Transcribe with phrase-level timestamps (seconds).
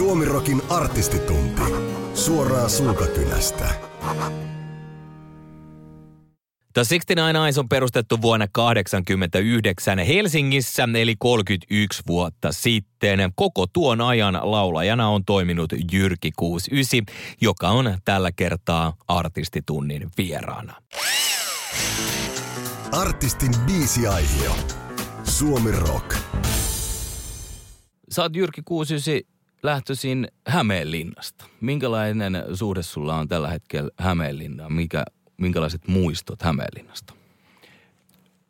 [0.00, 1.62] Suomirokin artistitunti.
[2.14, 3.64] Suoraa suukakynästä.
[6.72, 13.32] The 69 Eyes on perustettu vuonna 1989 Helsingissä, eli 31 vuotta sitten.
[13.34, 20.82] Koko tuon ajan laulajana on toiminut Jyrki 69, joka on tällä kertaa artistitunnin vieraana.
[22.92, 24.52] Artistin biisiaihio.
[25.24, 26.16] Suomi Rock.
[28.10, 31.44] Sä oot Jyrki 69 lähtöisin Hämeenlinnasta.
[31.60, 34.72] Minkälainen suhde sulla on tällä hetkellä Hämeenlinnaan?
[34.72, 35.04] Mikä,
[35.36, 37.14] minkälaiset muistot Hämeenlinnasta?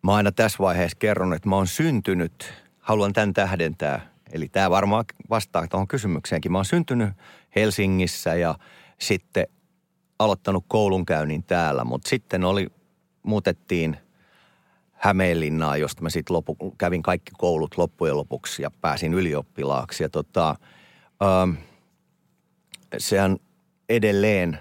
[0.02, 4.10] Mä aina tässä vaiheessa kerron, että mä oon syntynyt, haluan tämän tähdentää.
[4.32, 6.52] Eli tämä varmaan vastaa tuohon kysymykseenkin.
[6.52, 7.10] Mä oon syntynyt
[7.56, 8.54] Helsingissä ja
[8.98, 9.46] sitten
[10.18, 12.66] aloittanut koulunkäynnin täällä, mutta sitten oli,
[13.22, 13.96] muutettiin
[14.92, 16.36] Hämeenlinnaa, josta mä sitten
[16.78, 20.02] kävin kaikki koulut loppujen lopuksi ja pääsin ylioppilaaksi.
[20.02, 20.56] Ja tota,
[21.22, 21.50] ähm,
[22.98, 23.36] sehän
[23.88, 24.58] edelleen,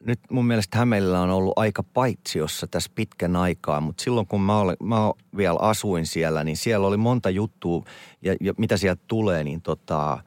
[0.00, 4.58] nyt mun mielestä Hämeellä on ollut aika paitsiossa tässä pitkän aikaa, mutta silloin kun mä,
[4.58, 4.96] olen, mä
[5.36, 7.84] vielä asuin siellä, niin siellä oli monta juttua
[8.22, 10.20] ja, ja mitä sieltä tulee, niin tota, äh,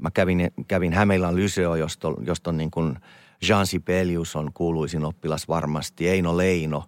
[0.00, 2.96] mä kävin, kävin Hämeenlän Lyseo, josta, josta on niin kuin
[3.48, 6.84] Jean Sibelius on kuuluisin oppilas varmasti, Eino Leino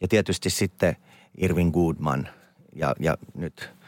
[0.00, 0.96] ja tietysti sitten
[1.38, 2.28] Irvin Goodman
[2.74, 3.70] ja, ja nyt–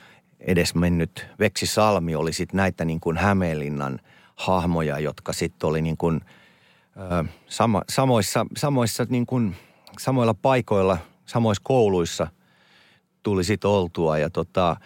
[0.46, 4.00] edesmennyt Veksi Salmi oli sitten näitä niin kuin Hämeenlinnan
[4.36, 6.20] hahmoja, jotka sitten oli niin kuin,
[6.96, 9.56] ö, sama, samoissa, samoissa niin kuin,
[9.98, 12.26] samoilla paikoilla, samoissa kouluissa
[13.22, 14.18] tuli sitten oltua.
[14.18, 14.76] Ja tota,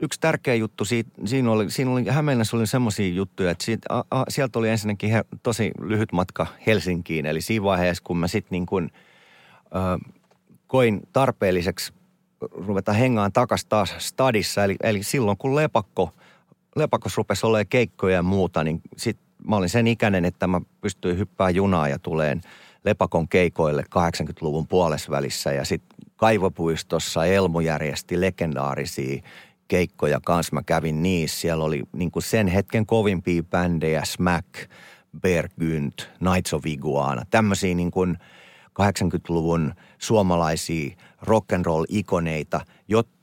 [0.00, 4.04] yksi tärkeä juttu, siitä, siinä oli, siinä oli Hämeenlinnassa oli semmoisia juttuja, että siitä, a,
[4.10, 7.26] a, sieltä oli ensinnäkin he, tosi lyhyt matka Helsinkiin.
[7.26, 8.90] Eli siinä vaiheessa, kun mä sitten niin kuin,
[9.64, 10.10] ö,
[10.66, 11.92] koin tarpeelliseksi
[12.40, 14.64] ruveta hengaan takas taas stadissa.
[14.64, 16.14] Eli, eli silloin kun lepakko,
[16.76, 21.18] lepakos rupesi olemaan keikkoja ja muuta, niin sit mä olin sen ikäinen, että mä pystyin
[21.18, 22.40] hyppää junaa ja tuleen
[22.84, 25.52] lepakon keikoille 80-luvun puolesvälissä.
[25.52, 29.22] Ja sitten Kaivopuistossa Elmu järjesti legendaarisia
[29.68, 30.54] keikkoja kanssa.
[30.54, 31.40] Mä kävin niissä.
[31.40, 34.70] Siellä oli niin sen hetken kovimpia bändejä, Smack,
[35.20, 37.22] Bergynt, Knights of Iguana.
[37.30, 38.18] Tämmöisiä niin kuin–
[38.82, 42.60] 80-luvun suomalaisia rock and roll ikoneita,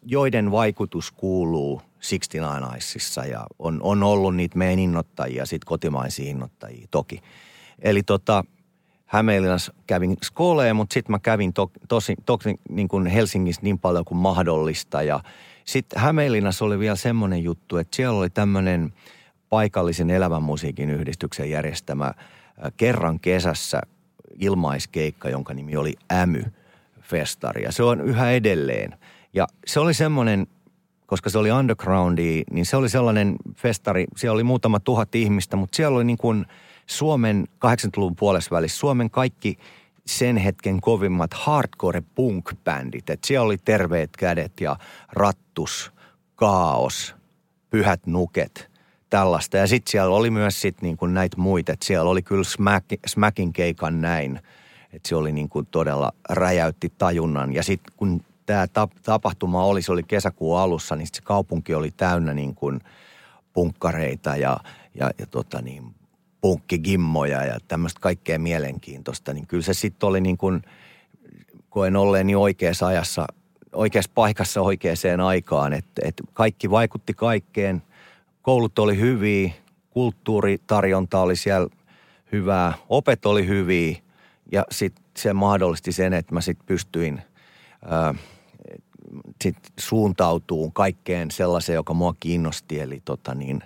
[0.05, 6.87] joiden vaikutus kuuluu 69 Eyesissa ja on, on ollut niitä meidän innoittajia, sitten kotimaisia innoittajia
[6.91, 7.21] toki.
[7.79, 8.43] Eli tota,
[9.05, 14.05] Hämeenlinnassa kävin skooleen, mutta sitten mä kävin to, tosi, tosi niin kuin Helsingissä niin paljon
[14.05, 15.03] kuin mahdollista.
[15.03, 15.19] Ja
[15.65, 18.93] sitten Hämeenlinnassa oli vielä semmoinen juttu, että siellä oli tämmöinen
[19.49, 22.13] paikallisen elävän musiikin yhdistyksen järjestämä
[22.77, 23.81] kerran kesässä
[24.39, 27.63] ilmaiskeikka, jonka nimi oli Ämy-festari.
[27.63, 28.97] Ja se on yhä edelleen.
[29.33, 30.47] Ja se oli semmoinen,
[31.05, 35.75] koska se oli undergroundi, niin se oli sellainen festari, siellä oli muutama tuhat ihmistä, mutta
[35.75, 36.45] siellä oli niin kuin
[36.85, 39.57] Suomen 80-luvun puolesvälissä, Suomen kaikki
[40.05, 43.09] sen hetken kovimmat hardcore punk-bändit.
[43.09, 44.77] Et siellä oli Terveet kädet ja
[45.13, 45.91] Rattus,
[46.35, 47.15] Kaos,
[47.69, 48.69] Pyhät nuket–
[49.09, 49.57] tällaista.
[49.57, 53.53] Ja sitten siellä oli myös sit niin näitä muita, että siellä oli kyllä Smack, Smackin
[53.53, 54.39] keikan näin,
[54.93, 57.53] että se oli niin kuin todella räjäytti tajunnan.
[57.53, 58.67] Ja sitten kun tämä
[59.03, 62.79] tapahtuma oli, se oli kesäkuun alussa, niin se kaupunki oli täynnä niin kuin
[63.53, 64.57] punkkareita ja,
[64.95, 65.95] ja, ja tota niin,
[66.41, 69.33] punkkigimmoja ja tämmöistä kaikkea mielenkiintoista.
[69.33, 70.61] Niin kyllä se sitten oli niin kuin,
[71.69, 73.27] koen olleen niin oikeassa ajassa,
[73.73, 77.81] oikeassa paikassa oikeaan aikaan, että, että kaikki vaikutti kaikkeen–
[78.45, 79.51] koulut oli hyviä,
[79.89, 81.69] kulttuuritarjonta oli siellä
[82.31, 83.97] hyvää, opet oli hyviä
[84.51, 87.21] ja sitten se mahdollisti sen, että mä sitten pystyin
[87.85, 88.15] ää,
[89.43, 93.63] sit suuntautuun kaikkeen sellaiseen, joka mua kiinnosti, eli tota niin,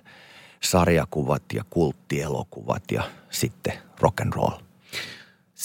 [0.61, 4.68] sarjakuvat ja kulttielokuvat ja sitten rock and roll.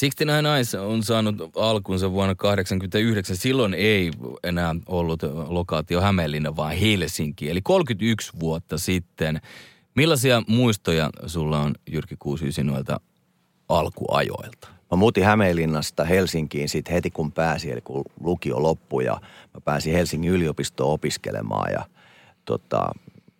[0.00, 3.36] 69 Eyes on saanut alkunsa vuonna 1989.
[3.36, 4.10] Silloin ei
[4.44, 7.50] enää ollut lokaatio Hämeenlinna, vaan Helsinki.
[7.50, 9.40] Eli 31 vuotta sitten.
[9.94, 13.00] Millaisia muistoja sulla on Jyrki 69 noilta
[13.68, 14.68] alkuajoilta?
[14.90, 19.20] Mä muutin Hämeenlinnasta Helsinkiin sitten heti kun pääsin, eli kun lukio loppui ja
[19.54, 21.72] mä pääsin Helsingin yliopistoon opiskelemaan.
[21.72, 21.84] Ja
[22.44, 22.90] tota,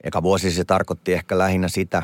[0.05, 2.03] eka vuosi se tarkoitti ehkä lähinnä sitä,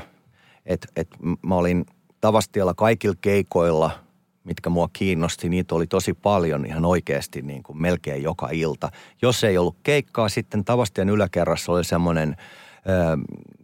[0.67, 1.17] että, että
[1.47, 1.87] mä olin
[2.21, 3.91] Tavastialla kaikilla keikoilla–
[4.45, 8.91] mitkä mua kiinnosti, niitä oli tosi paljon ihan oikeasti niin kuin melkein joka ilta.
[9.23, 12.37] Jos ei ollut keikkaa, sitten Tavastian yläkerrassa oli semmoinen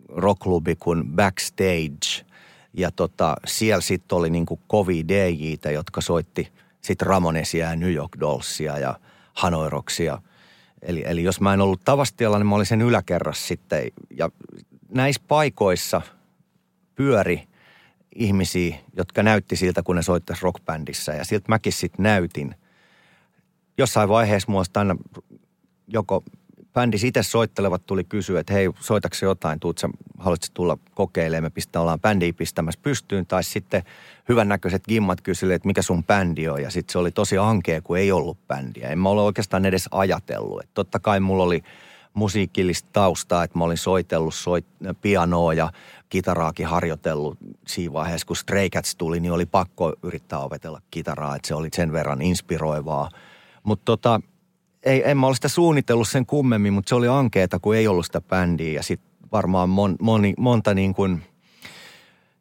[0.08, 2.26] rockklubi kuin Backstage.
[2.72, 7.92] Ja tota, siellä sitten oli niin kuin kovia DJitä, jotka soitti sitten Ramonesia ja New
[7.92, 8.94] York Dollsia ja
[9.34, 10.18] Hanoiroksia.
[10.82, 13.82] Eli, eli jos mä en ollut Tavastialla, niin mä olin sen yläkerrassa sitten.
[14.10, 14.30] Ja
[14.88, 16.02] näissä paikoissa
[16.94, 17.48] pyöri
[18.18, 21.12] ihmisiä, jotka näytti siltä, kun ne soittaisi rockbändissä.
[21.12, 22.54] Ja siltä mäkin sitten näytin.
[23.78, 24.96] Jossain vaiheessa muista aina
[25.88, 26.24] joko
[26.72, 31.50] bändis itse soittelevat tuli kysyä, että hei, soitaksi jotain, tuut sä, haluatko tulla kokeilemaan, me
[31.50, 33.26] pistä, ollaan bändiä pistämässä pystyyn.
[33.26, 33.82] Tai sitten
[34.28, 36.62] hyvännäköiset gimmat kysyivät, että mikä sun bändi on.
[36.62, 38.88] Ja sitten se oli tosi ankea, kun ei ollut bändiä.
[38.88, 40.60] En mä ole oikeastaan edes ajatellut.
[40.60, 41.62] Että totta kai mulla oli
[42.14, 44.66] musiikillista taustaa, että mä olin soitellut soit,
[45.00, 45.72] pianoa ja
[46.08, 51.48] kitaraakin harjoitellut siinä vaiheessa, kun Stray Cats tuli, niin oli pakko yrittää opetella kitaraa, että
[51.48, 53.10] se oli sen verran inspiroivaa.
[53.62, 54.20] Mutta tota,
[54.82, 58.06] ei, en mä ole sitä suunnitellut sen kummemmin, mutta se oli ankeeta, kun ei ollut
[58.06, 61.22] sitä bändiä ja sitten varmaan mon, moni, monta niin kuin,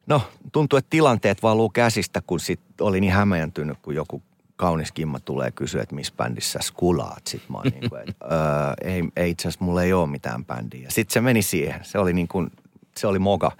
[0.06, 0.22] no
[0.52, 4.22] tuntuu, että tilanteet valuu käsistä, kun sit oli niin hämeentynyt, kun joku
[4.56, 7.26] kaunis kimma tulee kysyä, että missä bändissä skulaat.
[7.26, 10.44] Sitten mä oon niin kuin, että öö, ei, ei itse asiassa mulla ei ole mitään
[10.44, 10.90] bändiä.
[10.90, 11.80] Sitten se meni siihen.
[11.82, 12.50] Se oli niin kuin,
[12.96, 13.52] se oli moga.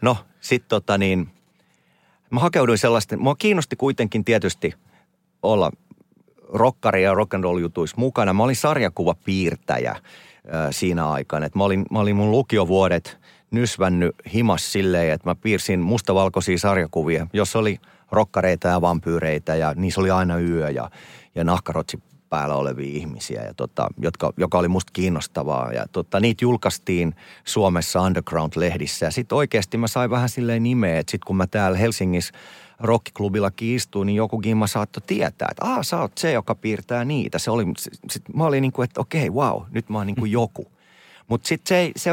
[0.00, 1.28] No, sitten tota niin,
[2.30, 4.74] mä hakeuduin sellaisten, mua kiinnosti kuitenkin tietysti
[5.42, 5.72] olla
[6.52, 8.32] rockari ja rock and roll jutuissa mukana.
[8.32, 9.96] Mä olin sarjakuvapiirtäjä
[10.70, 11.46] siinä aikana.
[11.46, 13.18] Et mä, olin, mä olin mun lukiovuodet
[13.50, 17.78] nysvännyt himas silleen, että mä piirsin mustavalkoisia sarjakuvia, jos oli
[18.12, 20.90] rokkareita ja vampyyreitä ja niissä oli aina yö ja,
[21.34, 22.02] ja nahkarotsi
[22.32, 25.72] päällä olevia ihmisiä, ja tota, jotka, joka oli musta kiinnostavaa.
[25.72, 27.14] Ja tota, niitä julkaistiin
[27.44, 29.06] Suomessa Underground-lehdissä.
[29.06, 32.34] Ja sitten oikeasti mä sain vähän silleen nimeä, että sitten kun mä täällä Helsingissä
[32.80, 37.38] rockiklubilla kiistuu, niin joku gimma saattoi tietää, että aah, sä oot se, joka piirtää niitä.
[37.38, 37.64] Se oli,
[38.10, 40.72] sit mä olin niin kuin, että okei, okay, wow, nyt mä oon niin kuin joku.
[41.28, 42.10] Mutta sitten se, se,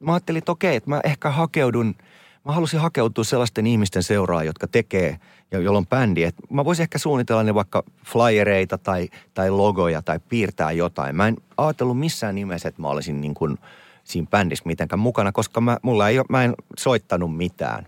[0.00, 1.94] mä ajattelin, että okei, että mä ehkä hakeudun–
[2.44, 5.18] mä halusin hakeutua sellaisten ihmisten seuraa, jotka tekee
[5.50, 6.22] ja jolla on bändi.
[6.22, 11.16] Et mä voisin ehkä suunnitella ne vaikka flyereita tai, tai logoja tai piirtää jotain.
[11.16, 13.58] Mä en ajatellut missään nimessä, että mä olisin niin kuin
[14.04, 17.86] siinä bändissä mitenkään mukana, koska mä, mulla ei, mä en soittanut mitään.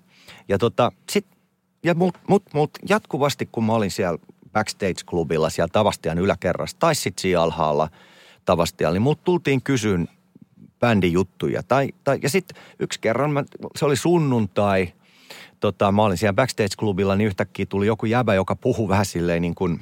[0.48, 1.26] Ja tota, sit,
[1.82, 4.18] ja mut, mut, mut jatkuvasti, kun mä olin siellä
[4.52, 7.88] backstage-klubilla siellä Tavastian yläkerrassa tai sitten siellä alhaalla
[8.44, 10.08] Tavastialla, niin mut tultiin kysyyn
[10.86, 11.62] bändijuttuja.
[11.62, 13.44] Tai, tai, ja sitten yksi kerran, mä,
[13.76, 14.92] se oli sunnuntai,
[15.60, 19.54] tota, mä olin siellä backstage-klubilla, niin yhtäkkiä tuli joku jäbä, joka puhui vähän silleen niin
[19.54, 19.80] kuin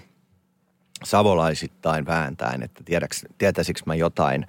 [1.05, 4.47] savolaisittain vääntäen, että tiedäks, tietäisikö mä jotain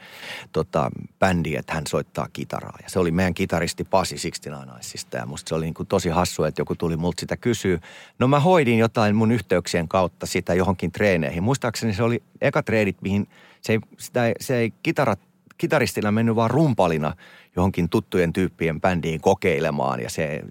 [0.52, 2.78] tota, bändiä, että hän soittaa kitaraa.
[2.84, 6.44] Ja se oli meidän kitaristi Pasi Sixtinainaisista ja musta se oli niin kuin tosi hassu,
[6.44, 7.80] että joku tuli multa sitä kysyä.
[8.20, 11.44] No mä hoidin jotain mun yhteyksien kautta sitä johonkin treeneihin.
[11.44, 13.28] Muistaakseni se oli eka treenit, mihin
[13.62, 15.20] se ei, sitä, se ei kitarat
[15.58, 17.14] kitaristina mennyt vaan rumpalina
[17.56, 20.00] johonkin tuttujen tyyppien bändiin kokeilemaan.
[20.00, 20.42] Ja se,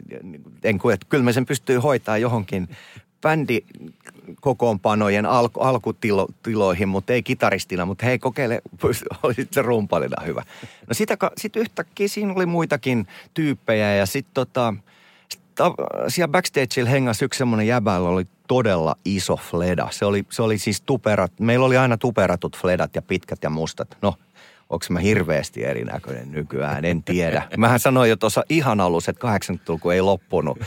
[0.65, 2.69] en koe, että kyllä me sen pystyy hoitaa johonkin
[3.21, 3.61] bändi
[4.41, 8.63] kokoonpanojen alku, alkutiloihin, mutta ei kitaristina, mutta hei kokeile,
[9.23, 10.43] oli se rumpalina hyvä.
[10.89, 14.75] No sitä, sit yhtäkkiä siinä oli muitakin tyyppejä ja sitten tota,
[16.09, 19.89] siellä backstageilla hengasi yksi semmoinen jäbällä oli todella iso fleda.
[19.91, 23.97] Se oli, se oli siis tuperat, meillä oli aina tuperatut fledat ja pitkät ja mustat.
[24.03, 24.15] No
[24.71, 27.43] onko mä hirveästi erinäköinen nykyään, en tiedä.
[27.57, 30.59] Mähän sanoin jo tuossa ihan alussa, että 80-luku ei loppunut.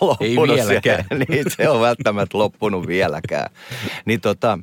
[0.00, 1.04] loppunut ei vieläkään.
[1.08, 3.50] Se, niin se on välttämättä loppunut vieläkään.
[4.04, 4.58] Niin tota,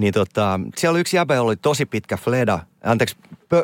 [0.00, 3.16] niin tota, siellä oli yksi jäbä, oli tosi pitkä fleda, anteeksi,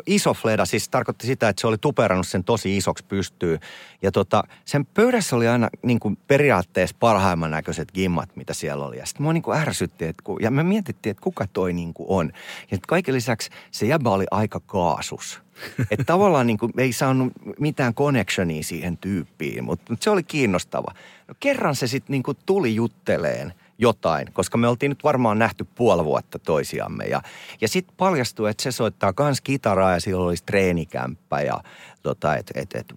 [0.05, 3.59] iso fleda, siis tarkoitti sitä, että se oli tuperannut sen tosi isoksi pystyy.
[4.01, 8.97] Ja tota, sen pöydässä oli aina niin kuin periaatteessa parhaimman näköiset gimmat, mitä siellä oli.
[8.97, 11.93] Ja sitten mua niin kuin ärsytti, että kun, ja me mietittiin, että kuka toi niin
[11.93, 12.31] kuin on.
[12.71, 15.41] Ja kaiken lisäksi se jäbä oli aika kaasus.
[15.91, 20.93] Että tavallaan niin kuin ei saanut mitään connectionia siihen tyyppiin, mutta, mutta se oli kiinnostava.
[21.27, 25.67] No kerran se sitten niin kuin tuli jutteleen– jotain, koska me oltiin nyt varmaan nähty
[25.75, 27.05] puoli vuotta toisiamme.
[27.05, 27.21] Ja,
[27.61, 31.61] ja sitten paljastui, että se soittaa kans kitaraa ja sillä olisi treenikämppä ja
[32.03, 32.93] tota, et, et, et,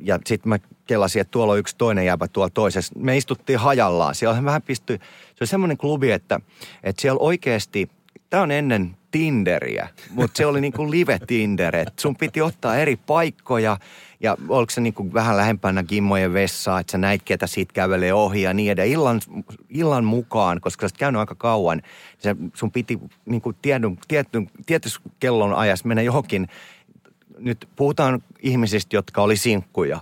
[0.00, 2.94] ja sitten mä kelasin, että tuolla on yksi toinen jääpä tuolla toisessa.
[2.98, 4.14] Me istuttiin hajallaan.
[4.14, 6.40] Siellä vähän pistyi, se oli semmoinen klubi, että,
[6.82, 7.90] että siellä oikeasti,
[8.36, 12.96] tämä on ennen Tinderiä, mutta se oli niin kuin live-Tinder, että sun piti ottaa eri
[12.96, 13.78] paikkoja
[14.20, 18.14] ja oliko se niin kuin vähän lähempänä Kimmojen vessaa, että sä näit, ketä siitä kävelee
[18.14, 18.92] ohi ja niin edelleen.
[18.92, 19.20] Illan,
[19.70, 21.82] illan mukaan, koska sä käynyt aika kauan,
[22.18, 26.48] se, sun piti niin kuin tiedun, tietyn, tietyssä kellon ajassa mennä johonkin
[27.38, 30.00] nyt puhutaan ihmisistä, jotka oli sinkkuja,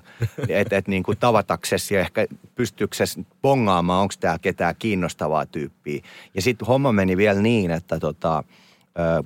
[0.48, 6.02] että et niin kuin tavataksesi ja ehkä pystyksesi bongaamaan, onko tämä ketään kiinnostavaa tyyppiä.
[6.34, 8.44] Ja sitten homma meni vielä niin, että tota,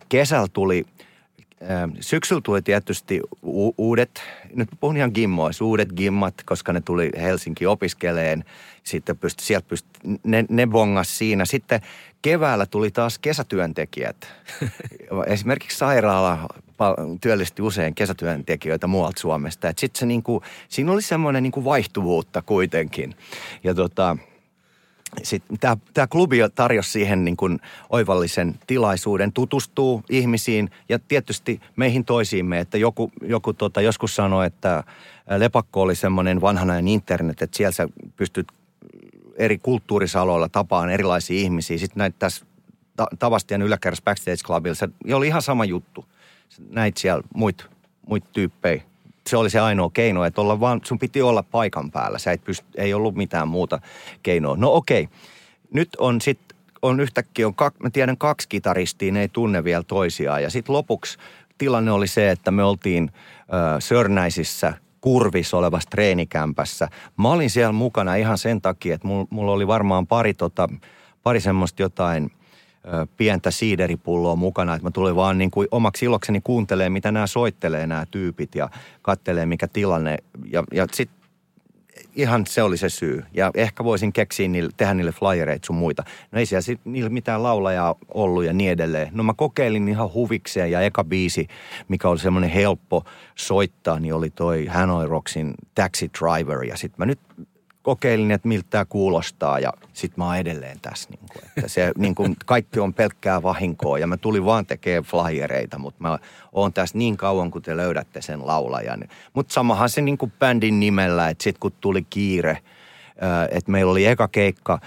[0.09, 0.87] kesällä tuli,
[2.00, 4.23] syksyllä tuli tietysti u- uudet,
[4.55, 8.45] nyt puhun ihan gimmoissa, uudet gimmat, koska ne tuli Helsinki opiskeleen.
[8.83, 9.88] Sitten pysty, sieltä pysty,
[10.25, 11.45] ne, ne bongas siinä.
[11.45, 11.81] Sitten
[12.23, 14.17] keväällä tuli taas kesätyöntekijät.
[15.27, 16.49] Esimerkiksi sairaala
[17.21, 19.73] työllisti usein kesätyöntekijöitä muualta Suomesta.
[19.77, 23.15] Sitten se niinku, siinä oli semmoinen niinku vaihtuvuutta kuitenkin.
[23.65, 24.17] Ja tota,
[25.95, 27.61] tämä klubi tarjosi siihen niin kuin
[27.91, 34.85] oivallisen tilaisuuden, tutustuu ihmisiin ja tietysti meihin toisiimme, että joku, joku tota, joskus sanoi, että
[35.37, 38.49] Lepakko oli semmoinen vanhanainen internet, että siellä sä pystyt
[39.37, 41.79] eri kulttuurisaloilla tapaan erilaisia ihmisiä.
[41.79, 42.47] Sitten näitä tässä
[43.19, 46.05] Tavastian yläkerras Backstage Clubilla, se oli ihan sama juttu.
[46.71, 47.67] Näit siellä muit,
[48.07, 48.83] muit tyyppejä.
[49.29, 52.19] Se oli se ainoa keino, että olla vaan, sun piti olla paikan päällä.
[52.19, 53.81] Sä et pyst, ei ollut mitään muuta
[54.23, 54.57] keinoa.
[54.57, 55.17] No okei, okay.
[55.73, 59.83] nyt on sitten on yhtäkkiä, on kak, mä tiedän kaksi kitaristia, ne ei tunne vielä
[59.83, 60.43] toisiaan.
[60.43, 61.19] Ja sitten lopuksi
[61.59, 66.89] tilanne oli se, että me oltiin ö, Sörnäisissä– kurvissa olevassa treenikämpässä.
[67.17, 70.69] Mä olin siellä mukana ihan sen takia, että mulla, mulla oli varmaan pari, tota,
[71.23, 72.31] pari semmoista jotain
[73.16, 77.87] pientä siideripulloa mukana, että mä tulin vaan niin kuin omaksi ilokseni kuuntelee, mitä nämä soittelee
[77.87, 78.71] nämä tyypit ja
[79.02, 80.16] kattelee mikä tilanne.
[80.52, 81.18] Ja, ja sitten
[82.16, 83.25] ihan se oli se syy.
[83.35, 86.04] Ja ehkä voisin keksiä niille, tehdä niille flyereita sun muita.
[86.33, 89.09] No ei siellä sit, niillä mitään laulajaa ollut ja niin edelleen.
[89.12, 91.49] No mä kokeilin ihan huvikseen ja eka biisi,
[91.88, 93.04] mikä oli semmoinen helppo
[93.35, 96.64] soittaa, niin oli toi Hanoi Rocksin Taxi Driver.
[96.64, 97.21] Ja sitten mä nyt
[97.83, 101.11] kokeilin, että miltä tämä kuulostaa ja sitten mä oon edelleen tässä.
[101.11, 105.05] Niin kuin, että se, niin kuin, kaikki on pelkkää vahinkoa ja mä tulin vaan tekemään
[105.05, 106.19] flyereita, mutta mä
[106.53, 109.05] oon tässä niin kauan, kun te löydätte sen laulajan.
[109.35, 112.59] Mutta samahan se niin kuin bändin nimellä, että sitten kun tuli kiire,
[113.51, 114.79] että meillä oli eka keikka,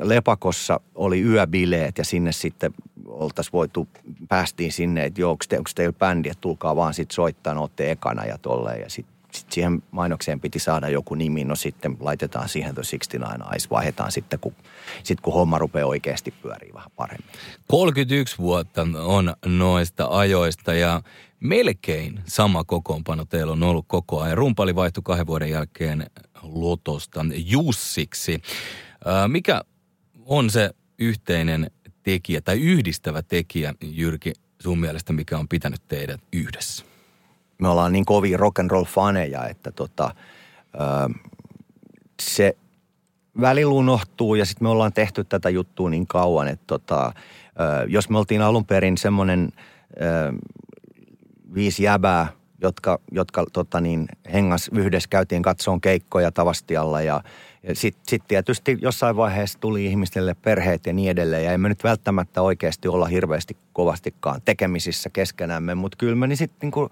[0.00, 2.74] Lepakossa oli yöbileet ja sinne sitten
[3.06, 3.88] oltaisiin voitu,
[4.28, 7.70] päästiin sinne, että joo, onko, te, onko teillä bändi, että tulkaa vaan sitten soittaa, no
[7.78, 8.80] ekana ja tolleen.
[8.80, 13.52] Ja sitten sitten siihen mainokseen piti saada joku nimi, no sitten laitetaan siihen The 69
[13.52, 14.54] Eyes, vaihdetaan sitten, kun,
[15.02, 17.30] sitten kun homma rupeaa oikeasti pyörii vähän paremmin.
[17.66, 21.02] 31 vuotta on noista ajoista ja
[21.40, 24.38] melkein sama kokoonpano teillä on ollut koko ajan.
[24.38, 26.10] Rumpali vaihtui kahden vuoden jälkeen
[26.42, 28.42] Lotosta Jussiksi.
[29.28, 29.60] Mikä
[30.26, 31.70] on se yhteinen
[32.02, 36.87] tekijä tai yhdistävä tekijä, Jyrki, sun mielestä, mikä on pitänyt teidät yhdessä?
[37.58, 40.14] Me ollaan niin kovin rock and roll faneja, että tota,
[42.22, 42.56] se
[43.40, 47.12] välillä unohtuu ja sitten me ollaan tehty tätä juttua niin kauan, että tota,
[47.88, 49.48] jos me oltiin alun perin semmoinen
[51.54, 52.28] viisi jäbää,
[52.62, 57.22] jotka, jotka tota niin, hengas yhdessä käytiin katsoon keikkoja Tavastialla ja,
[57.62, 61.84] ja sitten sit tietysti jossain vaiheessa tuli ihmisille perheet ja niin edelleen ja emme nyt
[61.84, 66.90] välttämättä oikeasti olla hirveästi kovastikaan tekemisissä keskenämme, mutta kyllä me niin sitten niin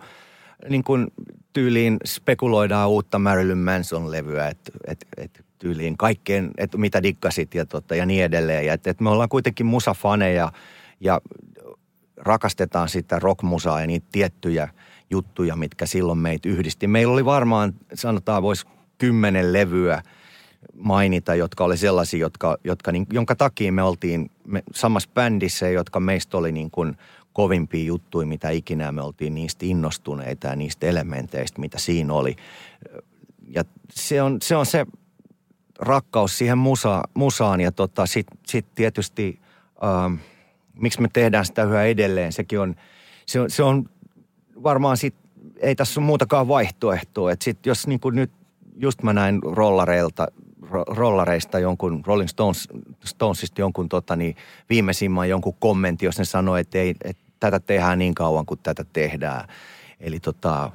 [0.69, 1.07] niin kuin
[1.53, 7.95] tyyliin spekuloidaan uutta Marilyn Manson-levyä, että et, et tyyliin kaikkeen, että mitä dikkasit ja, tota,
[7.95, 8.67] ja niin edelleen.
[8.67, 10.53] Ja että et me ollaan kuitenkin musafaneja
[11.01, 11.21] ja
[12.17, 14.69] rakastetaan sitä rockmusaa ja niitä tiettyjä
[15.11, 16.87] juttuja, mitkä silloin meitä yhdisti.
[16.87, 18.67] Meillä oli varmaan, sanotaan, voisi
[18.99, 20.03] kymmenen levyä
[20.75, 26.01] mainita, jotka oli sellaisia, jotka, jotka, niin, jonka takia me oltiin me, samassa bändissä, jotka
[26.01, 26.97] meistä oli niin kuin–
[27.37, 32.37] kovimpia juttuja, mitä ikinä me oltiin niistä innostuneita ja niistä elementeistä, mitä siinä oli.
[33.49, 34.87] Ja se on se, on se
[35.79, 39.41] rakkaus siihen musa, musaan ja tota, sitten sit tietysti,
[39.85, 40.15] ähm,
[40.75, 42.75] miksi me tehdään sitä yhä edelleen, sekin on,
[43.27, 43.89] se on, se on
[44.63, 45.15] varmaan sit,
[45.61, 47.33] ei tässä ole muutakaan vaihtoehtoa.
[47.33, 48.31] Että sit jos niin nyt,
[48.77, 50.27] just mä näin rollareilta,
[50.89, 52.69] rollareista jonkun Rolling Stones,
[53.05, 54.37] Stonesista jonkun tota, niin
[54.71, 58.85] viimeisimmän jonkun kommentti, jos ne sanoi, että, ei, että tätä tehdään niin kauan kuin tätä
[58.93, 59.49] tehdään.
[60.01, 60.71] Eli tota,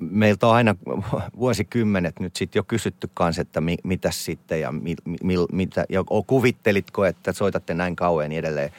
[0.00, 0.74] meiltä on aina
[1.38, 6.04] vuosikymmenet nyt sitten jo kysytty kanssa, että mi, mitä sitten ja, mi, mi, mitä, ja
[6.26, 8.70] kuvittelitko, että soitatte näin kauan ja niin edelleen.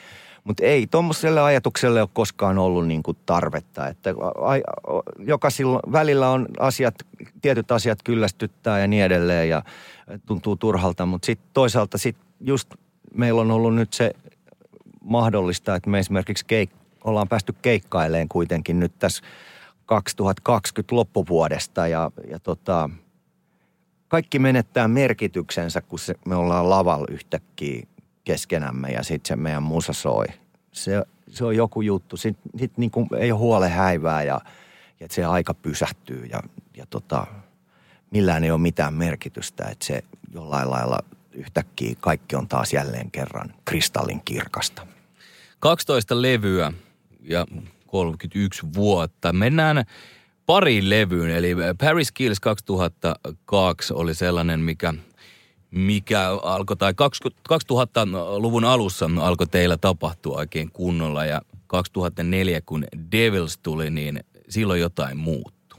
[0.44, 3.88] Mutta ei tuommoiselle ajatukselle ole koskaan ollut niin kuin tarvetta.
[3.88, 4.14] Että
[5.18, 6.94] joka silloin, välillä on asiat,
[7.42, 9.62] tietyt asiat kyllästyttää ja niin edelleen ja
[10.26, 11.06] tuntuu turhalta.
[11.06, 12.74] Mutta sitten toisaalta sit just
[13.14, 14.12] meillä on ollut nyt se
[15.04, 19.22] mahdollista, että me esimerkiksi keik- ollaan päästy keikkaileen kuitenkin nyt tässä
[19.86, 22.90] 2020 loppuvuodesta ja, ja tota,
[24.08, 27.86] kaikki menettää merkityksensä, kun se, me ollaan lavalla yhtäkkiä
[28.24, 30.26] keskenämme ja sitten se meidän musa soi.
[30.72, 32.16] Se, se on joku juttu.
[32.16, 34.40] Sitten sit niin kuin ei ole huole häivää ja,
[35.00, 36.42] ja se aika pysähtyy ja,
[36.76, 37.26] ja tota,
[38.10, 40.04] millään ei ole mitään merkitystä, että se
[40.34, 40.98] jollain lailla
[41.32, 44.86] yhtäkkiä kaikki on taas jälleen kerran kristallin kirkasta.
[45.60, 46.72] 12 levyä
[47.22, 47.46] ja
[47.86, 49.32] 31 vuotta.
[49.32, 49.84] Mennään
[50.46, 54.94] pari levyyn, eli Paris Kills 2002 oli sellainen, mikä,
[55.70, 63.90] mikä alkoi, tai 2000-luvun alussa alkoi teillä tapahtua oikein kunnolla, ja 2004, kun Devils tuli,
[63.90, 65.76] niin silloin jotain muuttu.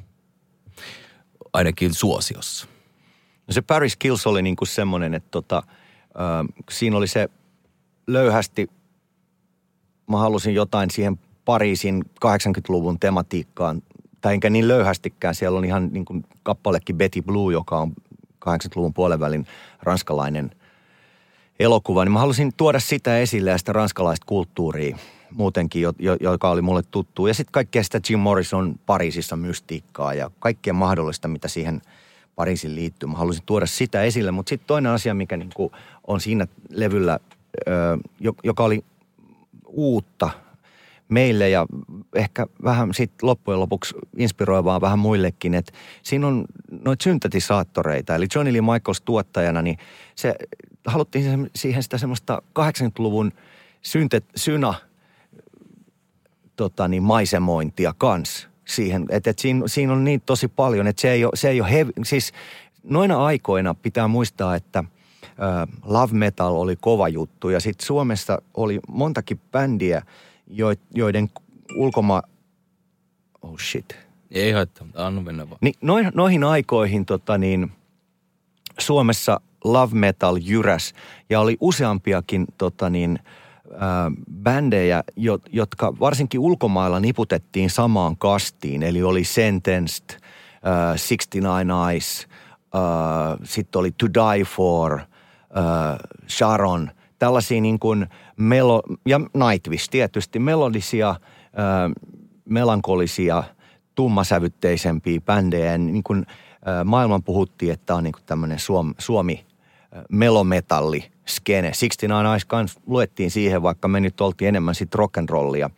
[1.54, 2.68] Ainakin suosiossa.
[3.48, 5.64] No se Paris Kills oli niin kuin semmoinen, että tota,
[6.04, 7.30] äh, siinä oli se
[8.08, 8.70] löyhästi,
[10.10, 13.82] mä halusin jotain siihen Pariisin 80-luvun tematiikkaan,
[14.22, 17.94] tai enkä niin löyhästikään, siellä on ihan niin kuin kappalekin Betty Blue, joka on
[18.46, 19.48] 80-luvun puolenvälin
[19.84, 20.52] ranskalainen
[21.60, 24.98] elokuva, niin mä halusin tuoda sitä esille ja sitä ranskalaista kulttuuria
[25.32, 27.28] muutenkin, jo, jo, joka oli mulle tuttu.
[27.28, 31.82] Ja sitten kaikkea sitä Jim Morrison Pariisissa mystiikkaa ja kaikkea mahdollista, mitä siihen
[32.36, 33.10] Pariisin liittyy.
[33.10, 35.72] Mä halusin tuoda sitä esille, mutta sitten toinen asia, mikä niinku
[36.08, 37.20] on siinä levyllä,
[38.44, 38.84] joka oli
[39.68, 40.30] uutta
[41.12, 41.66] meille ja
[42.16, 45.72] ehkä vähän sitten loppujen lopuksi inspiroivaa vähän muillekin, että
[46.04, 46.46] siinä on
[46.86, 48.16] noita syntetisaattoreita.
[48.16, 49.78] Eli Johnny Lee Michaels tuottajana, niin
[50.16, 50.36] se,
[50.86, 53.32] haluttiin siihen sitä semmoista 80-luvun
[53.82, 54.74] syntet, syna
[56.56, 59.06] tota niin, maisemointia kans siihen.
[59.10, 61.72] Että et siinä, siinä, on niin tosi paljon, että se ei ole, se ei ole
[61.72, 62.34] heavy, siis
[62.84, 64.84] noina aikoina pitää muistaa, että–
[65.86, 70.02] love metal oli kova juttu ja sitten Suomessa oli montakin bändiä,
[70.96, 71.30] joiden
[71.76, 72.22] ulkoma...
[73.42, 73.98] Oh shit.
[74.32, 75.58] Ei haittaa, anna mennä vaan.
[75.62, 77.72] Niin noihin, noihin aikoihin tota niin,
[78.80, 80.94] Suomessa love metal jyräs
[81.30, 83.20] ja oli useampiakin tota niin,
[83.74, 83.80] äh,
[84.44, 85.04] bändejä,
[85.52, 88.84] jotka varsinkin ulkomailla niputettiin samaan kastiin.
[88.84, 90.20] Eli oli Sentenced, äh,
[90.98, 92.28] 69 Eyes,
[92.76, 95.06] äh, sitten oli To Die For, äh,
[96.30, 96.92] Sharon.
[97.22, 101.18] Tällaisia niin kuin– melo, ja Nightwish tietysti, melodisia, äh,
[102.46, 103.44] melankolisia,
[103.96, 105.78] tummasävytteisempiä bändejä.
[105.78, 109.46] Niin kuin äh, maailman puhuttiin, että tämä on niin kuin tämmöinen Suomi, Suomi
[110.12, 111.72] melometalli skene.
[111.72, 115.70] 69 Eyes kans luettiin siihen, vaikka me nyt oltiin enemmän sit rock'n'rollia.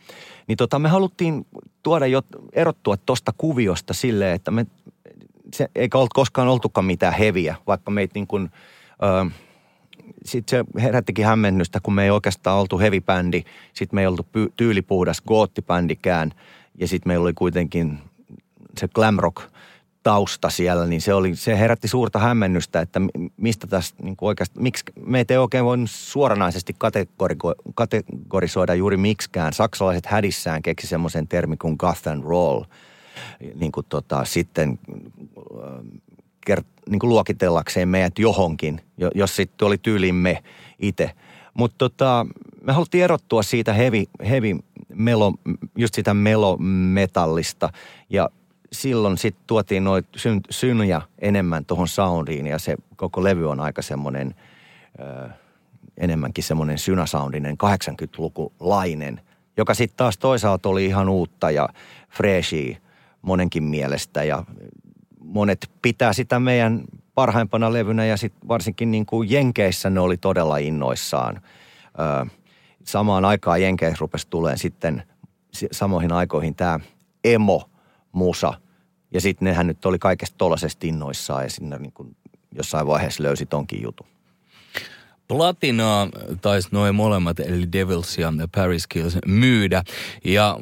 [0.47, 1.45] Niin tota, me haluttiin
[1.83, 2.21] tuoda jo,
[2.53, 4.65] erottua tuosta kuviosta silleen, että me,
[5.53, 8.49] se, eikä ollut koskaan oltukaan mitään heviä, vaikka meitä niin kuin,
[9.03, 9.31] ö,
[10.25, 13.43] sitten se herättikin hämmennystä, kun me ei oikeastaan oltu heavy-bändi.
[13.73, 16.31] Sitten me ei oltu py- tyylipuhdas goottibändikään.
[16.79, 17.99] Ja sitten meillä oli kuitenkin
[18.77, 19.53] se glam rock
[20.03, 23.01] tausta siellä, niin se, oli, se herätti suurta hämmennystä, että
[23.37, 29.53] mistä tässä niin oikeasti, miksi meitä ei oikein voi suoranaisesti kategori- kategorisoida juuri miksikään.
[29.53, 32.63] Saksalaiset hädissään keksi semmoisen termi kuin goth and roll,
[33.55, 34.79] niin kuin tota, sitten
[36.45, 38.81] kert, niin kuin luokitellakseen meidät johonkin,
[39.15, 40.43] jos sitten oli tyylimme
[40.79, 41.11] itse.
[41.53, 42.25] Mutta tota,
[42.61, 44.59] me haluttiin erottua siitä heavy, heavy
[44.93, 45.33] melo,
[45.77, 47.69] just sitä melometallista
[48.09, 48.29] ja
[48.71, 53.81] silloin sitten tuotiin noita syn, synyjä enemmän tuohon soundiin ja se koko levy on aika
[53.81, 54.35] semmoinen
[55.97, 59.21] enemmänkin semmoinen synasoundinen 80-lukulainen,
[59.57, 61.69] joka sitten taas toisaalta oli ihan uutta ja
[62.09, 62.77] freshia
[63.21, 64.43] monenkin mielestä ja
[65.33, 66.83] monet pitää sitä meidän
[67.15, 71.41] parhaimpana levynä ja sitten varsinkin niin kuin Jenkeissä ne oli todella innoissaan.
[71.85, 72.25] Ö,
[72.83, 75.03] samaan aikaan Jenkeissä rupesi tulemaan sitten
[75.71, 76.79] samoihin aikoihin tämä
[77.23, 78.53] emo-musa.
[79.11, 82.15] Ja sitten nehän nyt oli kaikesta tollasesta innoissaan ja sinne niin kuin
[82.51, 84.07] jossain vaiheessa löysi tonkin jutun.
[85.27, 86.07] Platinaa
[86.41, 89.83] taisi noin molemmat, eli Devils ja Paris Kills, myydä.
[90.23, 90.59] Ja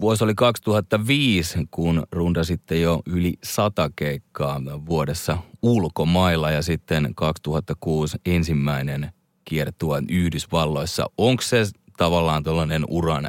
[0.00, 9.12] Vuosi oli 2005, kun rundasitte jo yli sata keikkaa vuodessa ulkomailla ja sitten 2006 ensimmäinen
[9.44, 11.10] kiertua Yhdysvalloissa.
[11.18, 13.26] Onko se tavallaan tällainen uran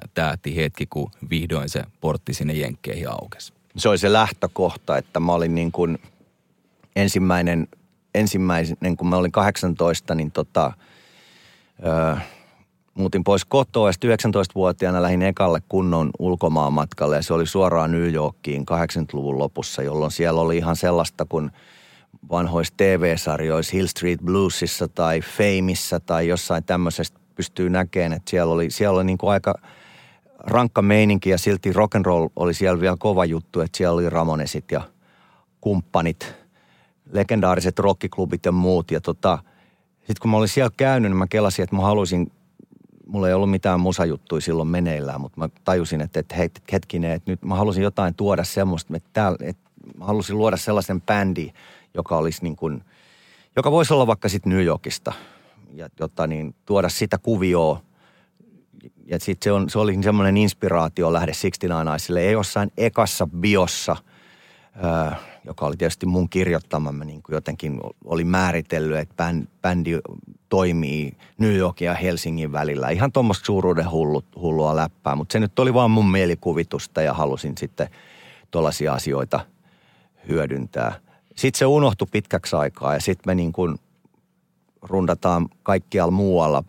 [0.56, 3.54] hetki, kun vihdoin se portti sinne Jenkkeihin aukesi?
[3.78, 5.98] Se oli se lähtökohta, että mä olin niin kuin
[6.96, 7.68] ensimmäinen,
[8.16, 10.74] ensimmäinen kun mä olin 18, niin tota,
[11.86, 12.16] öö,
[13.00, 17.16] muutin pois kotoa ja 19-vuotiaana lähdin ekalle kunnon ulkomaanmatkalle.
[17.16, 21.52] Ja se oli suoraan New Yorkiin 80-luvun lopussa, jolloin siellä oli ihan sellaista kuin
[22.32, 28.72] vanhoissa TV-sarjoissa Hill Street Bluesissa tai Fameissa tai jossain tämmöisestä pystyy näkemään, että siellä oli,
[28.72, 29.54] siellä oli niin kuin aika
[30.40, 34.10] rankka meininki ja silti rock and roll oli siellä vielä kova juttu, että siellä oli
[34.10, 34.82] Ramonesit ja
[35.62, 36.34] kumppanit,
[37.12, 38.92] legendaariset rockiklubit ja muut.
[38.92, 39.40] Ja tota,
[39.98, 42.32] sitten kun mä olin siellä käynyt, niin mä kelasin, että mä haluaisin
[43.10, 46.36] mulla ei ollut mitään musajuttuja silloin meneillään, mutta mä tajusin, että, että
[46.72, 51.02] hetkinen, että nyt mä halusin jotain tuoda semmoista, että, täällä, että mä halusin luoda sellaisen
[51.02, 51.52] bändi,
[51.94, 52.84] joka olisi niin kuin,
[53.56, 55.14] joka voisi olla vaikka sitten New Yorkista,
[55.74, 57.82] ja jotta niin, tuoda sitä kuvioa,
[59.06, 63.96] ja sitten se, on, se oli semmoinen inspiraatio lähde 69 naisille, ei jossain ekassa biossa
[64.76, 69.92] ö, joka oli tietysti mun kirjoittama, mä niin kuin jotenkin oli määritellyt, että bändi
[70.50, 72.90] toimii New Yorkin ja Helsingin välillä.
[72.90, 77.58] Ihan tuommoista suuruuden hullu, hullua läppää, mutta se nyt oli vaan mun mielikuvitusta ja halusin
[77.58, 77.90] sitten
[78.52, 79.40] tuollaisia asioita
[80.30, 80.94] hyödyntää.
[81.36, 83.80] Sitten se unohtui pitkäksi aikaa ja sitten me niin kuin
[84.82, 86.64] rundataan kaikkialla muualla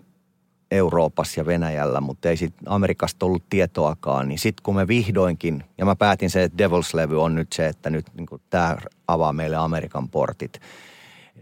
[0.71, 4.29] Euroopassa ja Venäjällä, mutta ei sitten Amerikasta ollut tietoakaan.
[4.29, 7.90] Niin sitten kun me vihdoinkin, ja mä päätin se, että Devils-levy on nyt se, että
[7.90, 8.77] nyt niin tämä
[9.09, 10.61] avaa meille Amerikan portit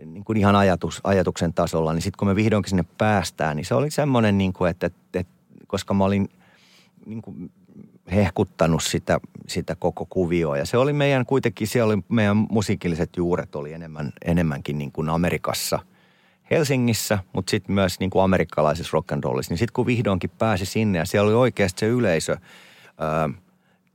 [0.05, 3.75] niin kuin ihan ajatus, ajatuksen tasolla, niin sitten kun me vihdoinkin sinne päästään, niin se
[3.75, 5.33] oli semmoinen, niin kuin, että, että, että
[5.67, 6.29] koska mä olin
[7.07, 7.51] niin kuin
[8.13, 10.57] hehkuttanut sitä, sitä koko kuvioa.
[10.59, 15.09] Ja se oli meidän kuitenkin, siellä oli meidän musiikilliset juuret oli enemmän, enemmänkin niin kuin
[15.09, 15.79] Amerikassa,
[16.51, 19.53] Helsingissä, mutta sitten myös niin kuin amerikkalaisessa rock and rollissa.
[19.53, 22.37] Niin sitten kun vihdoinkin pääsi sinne ja siellä oli oikeasti se yleisö
[22.99, 23.31] ää,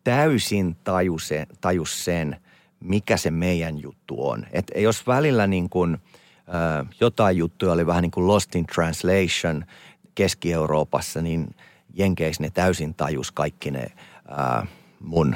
[0.03, 1.29] täysin tajus
[1.61, 2.42] tajus sen,
[2.83, 4.45] mikä se meidän juttu on.
[4.51, 5.97] Että jos välillä niin kuin,
[6.47, 9.65] ää, jotain juttuja oli vähän niin kuin lost in translation
[10.15, 11.47] Keski-Euroopassa, niin–
[11.93, 13.87] Jenkeissä ne täysin tajus kaikki ne
[14.27, 14.67] ää,
[14.99, 15.35] mun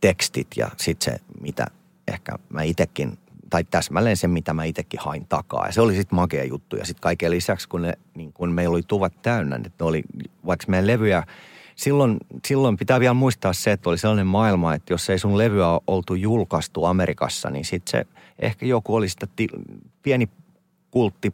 [0.00, 1.66] tekstit ja sitten se, mitä
[2.08, 3.18] ehkä mä itekin,
[3.50, 5.66] tai täsmälleen se, mitä mä itekin hain takaa.
[5.66, 6.76] Ja se oli sitten makea juttu.
[6.76, 10.02] Ja sitten kaiken lisäksi, kun, ne, niin kun meillä oli tuvat täynnä, että ne oli,
[10.46, 11.22] vaikka meidän levyjä,
[11.80, 12.16] silloin,
[12.46, 16.14] silloin pitää vielä muistaa se, että oli sellainen maailma, että jos ei sun levyä oltu
[16.14, 18.06] julkaistu Amerikassa, niin sitten se
[18.38, 19.48] ehkä joku oli sitä ti,
[20.02, 20.28] pieni
[20.90, 21.32] kultti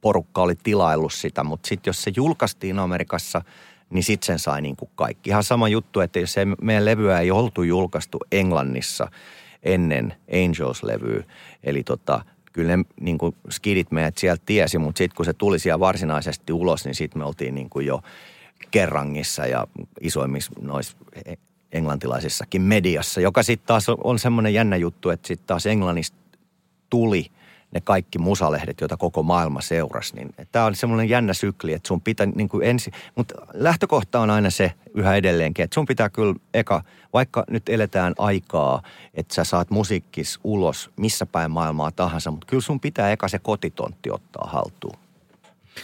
[0.00, 3.42] porukka oli tilaillut sitä, mutta sitten jos se julkaistiin Amerikassa,
[3.90, 5.30] niin sitten sen sai niin kuin kaikki.
[5.30, 9.08] Ihan sama juttu, että jos se meidän levyä ei oltu julkaistu Englannissa
[9.62, 11.24] ennen Angels-levyä,
[11.64, 15.58] eli tota, kyllä ne niin kuin skidit meidät sieltä tiesi, mutta sitten kun se tuli
[15.58, 18.00] siellä varsinaisesti ulos, niin sitten me oltiin niin kuin jo
[18.70, 19.66] kerrangissa ja
[20.00, 20.96] isoimmissa noissa
[21.72, 26.16] englantilaisissakin mediassa, joka sitten taas on semmoinen jännä juttu, että sitten taas Englannista
[26.90, 27.26] tuli–
[27.74, 30.16] ne kaikki musalehdet, joita koko maailma seurasi.
[30.16, 34.30] Niin tämä on semmoinen jännä sykli, että sun pitää niin kuin ensin, mutta lähtökohta on
[34.30, 38.82] aina se yhä edelleenkin, että sun pitää kyllä eka, vaikka nyt eletään aikaa,
[39.14, 43.38] että sä saat musiikkis ulos missä päin maailmaa tahansa, mutta kyllä sun pitää eka se
[43.38, 44.98] kotitontti ottaa haltuun.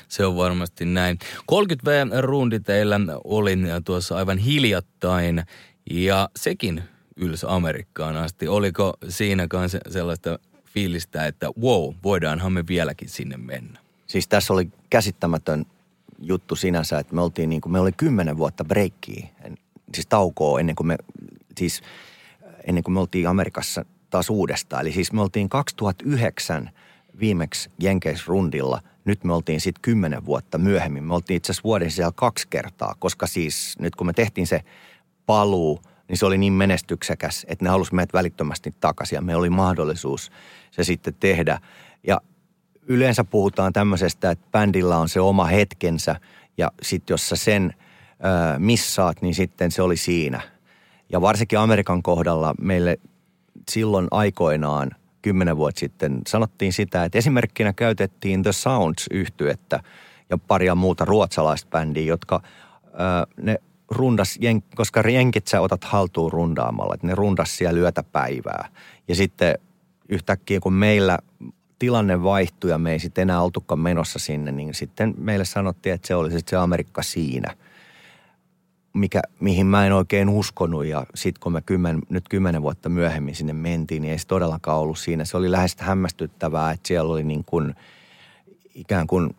[0.09, 1.19] Se on varmasti näin.
[1.53, 5.43] 30V-rundi teillä oli tuossa aivan hiljattain
[5.91, 6.83] ja sekin
[7.17, 8.49] ylsi Amerikkaan asti.
[8.49, 13.81] Oliko siinä kanssa sellaista fiilistä, että wow, voidaanhan me vieläkin sinne mennä.
[14.07, 15.67] Siis tässä oli käsittämätön
[16.19, 19.29] juttu sinänsä, että me oltiin niin kuin, me oli kymmenen vuotta breikkiä,
[19.95, 20.97] siis taukoa ennen kuin me,
[21.59, 21.83] siis
[22.67, 24.83] ennen kuin me oltiin Amerikassa taas uudestaan.
[24.83, 26.71] Eli siis me oltiin 2009
[27.21, 31.05] viimeksi Jenkeisrundilla, nyt me oltiin sitten kymmenen vuotta myöhemmin.
[31.05, 34.61] Me oltiin itse asiassa vuoden siellä kaksi kertaa, koska siis nyt kun me tehtiin se
[35.27, 39.51] paluu– niin se oli niin menestyksekäs, että ne halusi meidät välittömästi takaisin ja me oli
[39.51, 40.31] mahdollisuus
[40.71, 41.61] se sitten tehdä.
[42.07, 42.21] Ja
[42.83, 46.21] yleensä puhutaan tämmöisestä, että bändillä on se oma hetkensä
[46.59, 47.75] ja sitten jos sä sen
[48.59, 50.41] missaat, niin sitten se oli siinä.
[51.13, 52.99] Ja varsinkin Amerikan kohdalla meille
[53.71, 54.91] silloin aikoinaan
[55.27, 59.81] kymmenen vuotta sitten sanottiin sitä, että esimerkkinä käytettiin The Sounds yhtyettä
[60.31, 62.41] ja paria muuta ruotsalaista bändiä, jotka
[62.85, 62.89] ö,
[63.43, 63.59] ne
[63.91, 64.39] rundas,
[64.75, 68.69] koska jenkit sä otat haltuun rundaamalla, että ne rundas siellä lyötä päivää.
[69.09, 69.55] Ja sitten
[70.09, 71.19] yhtäkkiä kun meillä
[71.79, 76.09] tilanne vaihtui ja me ei sitten enää oltukaan menossa sinne, niin sitten meille sanottiin, että
[76.09, 77.55] se oli sitten se Amerikka siinä.
[78.97, 83.35] Mikä, mihin mä en oikein uskonut ja sitten kun me kymmen, nyt kymmenen vuotta myöhemmin
[83.35, 85.25] sinne mentiin, niin ei se todellakaan ollut siinä.
[85.25, 87.75] Se oli lähes hämmästyttävää, että siellä oli niin kuin
[88.75, 89.35] ikään kuin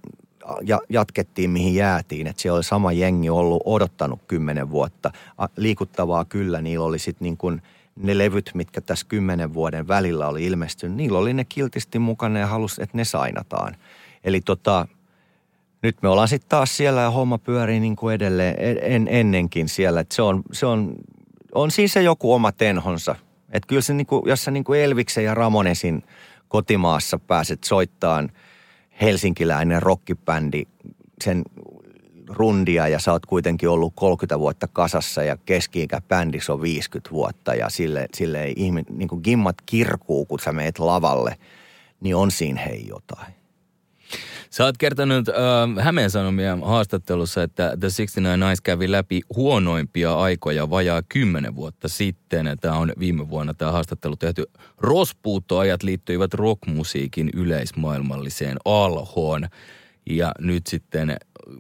[0.61, 2.27] ja, jatkettiin mihin jäätiin.
[2.27, 5.11] Että siellä oli sama jengi ollut odottanut kymmenen vuotta.
[5.57, 7.61] Liikuttavaa kyllä, niillä oli sitten niin kuin
[7.95, 12.47] ne levyt, mitkä tässä kymmenen vuoden välillä oli ilmestynyt, niillä oli ne kiltisti mukana ja
[12.47, 13.75] halusi, että ne sainataan.
[14.23, 14.87] Eli tota,
[15.81, 19.99] nyt me ollaan sitten taas siellä ja homma pyörii niin kuin edelleen en, ennenkin siellä.
[19.99, 20.95] Että se on, se on,
[21.55, 23.15] on siis se joku oma tenhonsa.
[23.49, 26.03] Että kyllä se niin kuin, jos sä niin kuin Elviksen ja Ramonesin
[26.47, 28.31] kotimaassa pääset soittamaan–
[29.01, 30.63] helsinkiläinen rockibändi
[31.23, 31.43] sen
[32.27, 37.55] rundia ja sä oot kuitenkin ollut 30 vuotta kasassa ja keski bändissä on 50 vuotta
[37.55, 41.35] ja sille, sille ihme, niin kuin gimmat kirkuu, kun sä meet lavalle,
[42.01, 43.33] niin on siinä hei jotain.
[44.49, 50.69] Sä oot kertonut äh, Hämeen Sanomien haastattelussa, että The 69 Nice kävi läpi huonoimpia aikoja
[50.69, 52.57] vajaa kymmenen vuotta sitten.
[52.61, 54.45] Tämä on viime vuonna tämä haastattelu tehty.
[54.77, 59.47] Rospuuttoajat liittyivät rockmusiikin yleismaailmalliseen alhoon.
[60.09, 61.17] Ja nyt sitten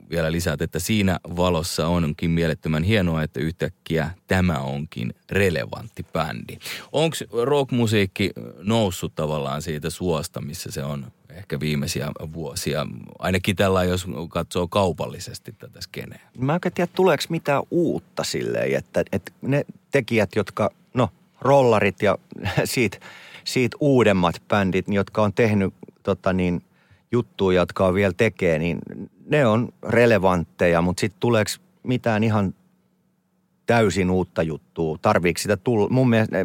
[0.09, 6.57] vielä lisäät, että siinä valossa onkin mielettömän hienoa, että yhtäkkiä tämä onkin relevantti bändi.
[6.91, 12.87] Onko rockmusiikki noussut tavallaan siitä suosta, missä se on ehkä viimeisiä vuosia,
[13.19, 16.19] ainakin tällä jos katsoo kaupallisesti tätä skeneä?
[16.37, 21.09] Mä en tiedä, tuleeko mitään uutta silleen, että, että ne tekijät, jotka, no
[21.41, 22.17] rollarit ja
[22.65, 22.97] siitä,
[23.43, 25.73] siitä uudemmat bändit, jotka on tehnyt
[26.03, 26.61] tota niin,
[27.11, 28.79] juttuja, jotka on vielä tekee, niin
[29.25, 31.51] ne on relevantteja, mutta sitten tuleeko
[31.83, 32.53] mitään ihan
[33.65, 34.97] täysin uutta juttua?
[35.01, 35.89] Tarviiko sitä tulla?
[35.89, 36.37] Mun mielestä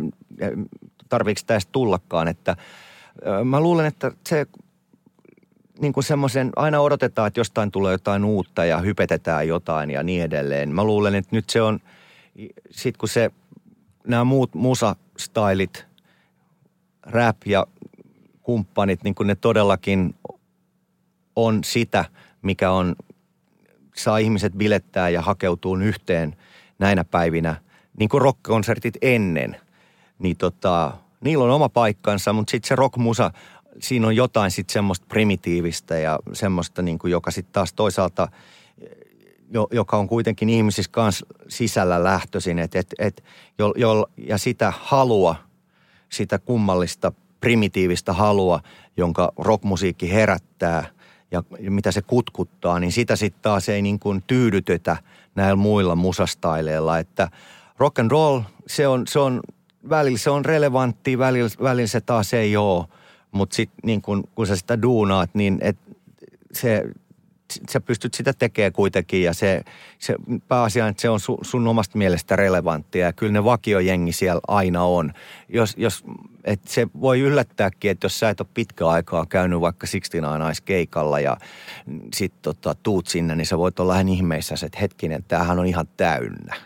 [1.09, 2.57] tarviiko sitä edes tullakaan, että
[3.45, 4.47] mä luulen, että se
[5.81, 10.23] niin kuin semmoisen, aina odotetaan, että jostain tulee jotain uutta ja hypetetään jotain ja niin
[10.23, 10.75] edelleen.
[10.75, 11.79] Mä luulen, että nyt se on,
[12.71, 13.31] sit kun se,
[14.07, 15.87] nämä muut musastailit,
[17.03, 17.67] rap ja
[18.43, 20.15] kumppanit, niin kuin ne todellakin
[21.37, 22.05] on sitä,
[22.43, 22.97] mikä on,
[23.97, 26.37] saa ihmiset bilettää ja hakeutuu yhteen
[26.79, 27.57] näinä päivinä,
[27.99, 29.57] niin kuin rockkonsertit ennen.
[30.19, 33.31] Niin tota, niillä on oma paikkansa, mutta sitten se rockmusa,
[33.81, 38.29] siinä on jotain sitten semmoista primitiivistä ja semmoista, niin kuin, joka sitten taas toisaalta,
[39.51, 42.59] jo, joka on kuitenkin ihmisissä kanssa sisällä lähtöisin.
[42.59, 43.25] Et, et, et,
[43.59, 45.37] jo, jo, ja sitä halua,
[46.09, 48.61] sitä kummallista primitiivistä halua,
[48.97, 50.87] jonka rockmusiikki herättää–
[51.33, 54.97] ja mitä se kutkuttaa, niin sitä sitten taas ei niin kuin tyydytetä
[55.35, 56.99] näillä muilla musastaileilla.
[56.99, 57.29] Että
[57.79, 59.41] rock and roll, se on, se on
[59.89, 62.85] välillä se on relevantti, välillä, välillä se taas ei ole.
[63.33, 65.79] Mutta sitten niin kun, kun sä sitä duunaat, niin et
[66.53, 66.85] se,
[67.71, 69.63] sä pystyt sitä tekemään kuitenkin ja se,
[69.99, 70.17] se
[70.49, 74.85] pääasia, että se on su, sun omasta mielestä relevanttia ja kyllä ne vakiojengi siellä aina
[74.85, 75.13] on.
[75.49, 76.05] Jos, jos
[76.45, 81.21] et se voi yllättääkin, että jos sä et ole pitkä aikaa käynyt vaikka 69 keikalla
[81.21, 81.37] ja
[82.15, 85.89] sit tota, tuut sinne, niin sä voit olla ihan ihmeissä, että hetkinen, tämähän on ihan
[85.97, 86.57] täynnä.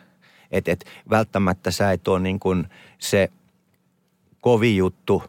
[0.50, 3.28] Että et, välttämättä sä et ole niin kuin se
[4.40, 5.22] kovi juttu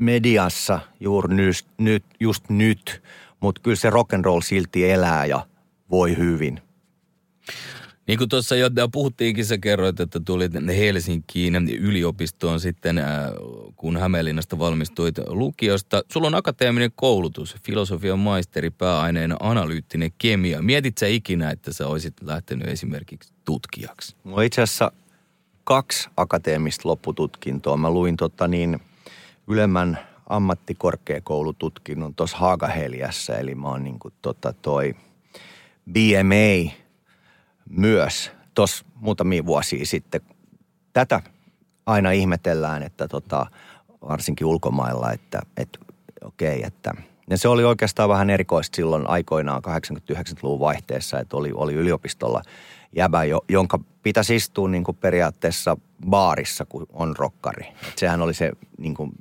[0.00, 3.02] mediassa juuri nyt, nyt, just nyt,
[3.40, 5.46] mutta kyllä se rock and roll silti elää ja
[5.90, 6.60] voi hyvin.
[8.06, 13.06] Niin kuin tuossa jo puhuttiinkin, sä kerroit, että tulit Helsinkiin yliopistoon sitten, äh,
[13.76, 16.02] kun Hämeenlinnasta valmistuit lukiosta.
[16.12, 20.62] Sulla on akateeminen koulutus, filosofian maisteri, pääaineena analyyttinen kemia.
[20.62, 24.16] Mietit sä ikinä, että sä olisit lähtenyt esimerkiksi tutkijaksi?
[24.24, 24.92] Mulla itse asiassa
[25.64, 27.76] kaksi akateemista loppututkintoa.
[27.76, 28.80] Mä luin tota niin,
[29.50, 34.96] ylemmän ammattikorkeakoulututkinnon tuossa Haagaheliassa, eli mä oon niin kuin tota toi
[35.92, 36.72] BMA
[37.70, 40.20] myös tuossa muutamia vuosia sitten.
[40.92, 41.20] Tätä
[41.86, 43.46] aina ihmetellään, että tota,
[44.08, 45.78] varsinkin ulkomailla, että, että
[46.24, 46.92] okei, okay, että
[47.30, 52.42] ja se oli oikeastaan vähän erikoista silloin aikoinaan 89-luvun vaihteessa, että oli, oli yliopistolla
[52.96, 55.76] jäbä, jonka pitäisi istua niin kuin periaatteessa
[56.08, 57.66] baarissa, kun on rokkari.
[57.88, 59.12] Et sehän oli se niin kuin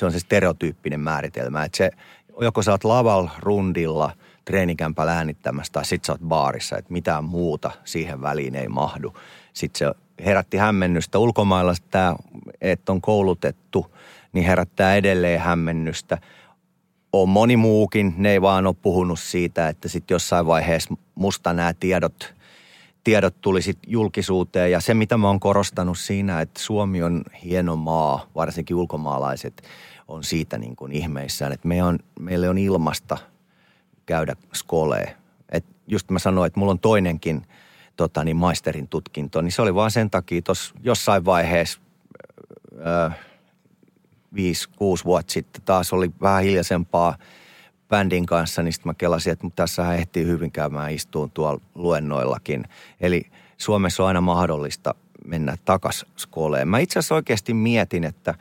[0.00, 1.90] se on se stereotyyppinen määritelmä, että se
[2.40, 4.10] joko sä oot laval rundilla
[4.44, 9.14] treenikämpällä äänittämässä tai sit sä oot baarissa, että mitään muuta siihen väliin ei mahdu.
[9.52, 11.18] Sitten se herätti hämmennystä.
[11.18, 12.16] Ulkomailla tämä,
[12.60, 13.96] että on koulutettu,
[14.32, 16.18] niin herättää edelleen hämmennystä.
[17.12, 21.74] On moni muukin, ne ei vaan ole puhunut siitä, että sitten jossain vaiheessa musta nämä
[21.74, 22.34] tiedot
[23.06, 24.72] tiedot tuli sitten julkisuuteen.
[24.72, 29.62] Ja se, mitä mä oon korostanut siinä, että Suomi on hieno maa, varsinkin ulkomaalaiset
[30.08, 33.18] on siitä niin kuin ihmeissään, että me on, meille on ilmasta
[34.06, 35.16] käydä skoleen.
[35.48, 37.46] Et just mä sanoin, että mulla on toinenkin
[37.96, 41.80] tota, niin maisterin tutkinto, niin se oli vaan sen takia tuossa jossain vaiheessa
[42.72, 43.10] ö,
[44.34, 47.16] viisi, kuusi vuotta sitten taas oli vähän hiljaisempaa–
[47.88, 52.64] bändin kanssa, niin sitten mä kelasin, että tässä ehtii hyvin käymään istuun tuolla luennoillakin.
[53.00, 53.22] Eli
[53.56, 54.94] Suomessa on aina mahdollista
[55.26, 56.68] mennä takas skooleen.
[56.68, 58.34] Mä itse asiassa oikeasti mietin, että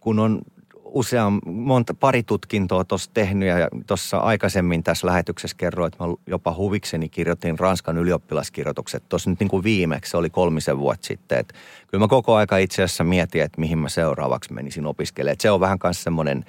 [0.00, 0.42] kun on
[0.84, 6.54] usean, monta, pari tutkintoa tuossa tehnyt ja tuossa aikaisemmin tässä lähetyksessä kerroin, että mä jopa
[6.54, 9.08] huvikseni kirjoitin Ranskan ylioppilaskirjoitukset.
[9.08, 11.38] Tuossa nyt niin kuin viimeksi, se oli kolmisen vuotta sitten.
[11.38, 11.54] Että
[11.86, 15.36] kyllä mä koko aika itse asiassa mietin, että mihin mä seuraavaksi menisin opiskelemaan.
[15.40, 16.44] se on vähän myös semmoinen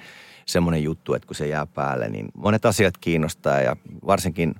[0.46, 4.54] semmoinen juttu, että kun se jää päälle, niin monet asiat kiinnostaa ja varsinkin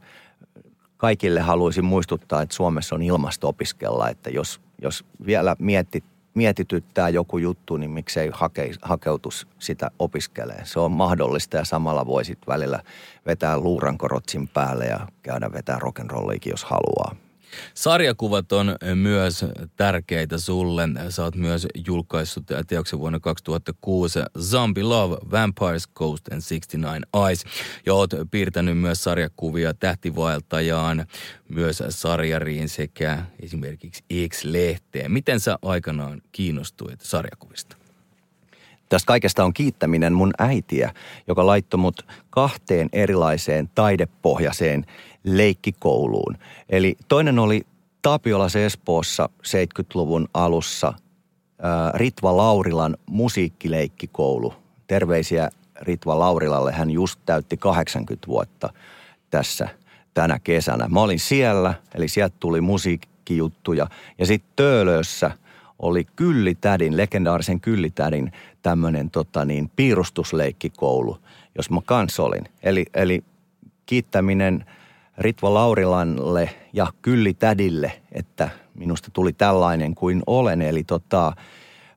[0.97, 7.39] kaikille haluaisin muistuttaa, että Suomessa on ilmasto opiskella, että jos, jos vielä mietit, mietityttää joku
[7.39, 10.61] juttu, niin miksei hake, hakeutus sitä opiskelee.
[10.65, 12.83] Se on mahdollista ja samalla voisit välillä
[13.27, 17.26] vetää luurankorotsin päälle ja käydä vetää rock'n'rolliikin, jos haluaa.
[17.75, 19.45] Sarjakuvat on myös
[19.77, 20.89] tärkeitä sulle.
[21.09, 27.45] Sä oot myös julkaissut teoksen vuonna 2006 Zombie Love, Vampires Ghost and 69 Eyes.
[27.87, 31.07] Ja oot piirtänyt myös sarjakuvia Tähtivaeltajaan,
[31.49, 35.13] myös sarjariin sekä esimerkiksi X-lehteen.
[35.13, 37.77] Miten sä aikanaan kiinnostuit sarjakuvista?
[38.89, 40.93] Tästä kaikesta on kiittäminen mun äitiä,
[41.29, 44.85] joka laittoi mut kahteen erilaiseen taidepohjaiseen
[45.27, 46.39] leikkikouluun.
[46.69, 47.67] Eli toinen oli
[48.03, 50.93] Tapiolas Espoossa 70-luvun alussa
[51.95, 54.55] Ritva Laurilan musiikkileikkikoulu.
[54.87, 58.73] Terveisiä Ritva Laurilalle, hän just täytti 80 vuotta
[59.31, 59.69] tässä
[60.15, 60.89] tänä kesänä.
[60.89, 63.87] Mä olin siellä, eli sieltä tuli musiikkijuttuja.
[64.19, 65.31] Ja sitten Töölössä
[65.79, 71.19] oli Kyllitädin, legendaarisen Kyllitädin tämmöinen tota niin, piirustusleikkikoulu,
[71.57, 72.45] jos mä kans olin.
[72.63, 73.25] Eli, eli
[73.87, 74.65] kiittäminen–
[75.19, 80.63] Ritva Laurilalle ja Kylli Tädille, että minusta tuli tällainen kuin olen.
[80.63, 81.33] Eli tota,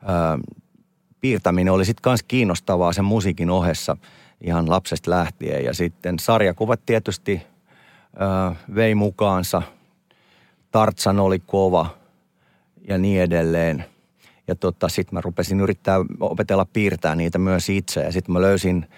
[0.05, 0.39] ää,
[1.21, 3.97] piirtäminen oli sitten myös kiinnostavaa sen musiikin ohessa
[4.41, 5.65] ihan lapsesta lähtien.
[5.65, 7.41] Ja sitten sarjakuvat tietysti
[8.19, 9.62] ää, vei mukaansa.
[10.71, 11.97] Tartsan oli kova
[12.88, 13.86] ja niin edelleen.
[14.47, 18.01] Ja tota, sitten mä rupesin yrittää opetella piirtää niitä myös itse.
[18.01, 18.86] Ja sitten mä löysin–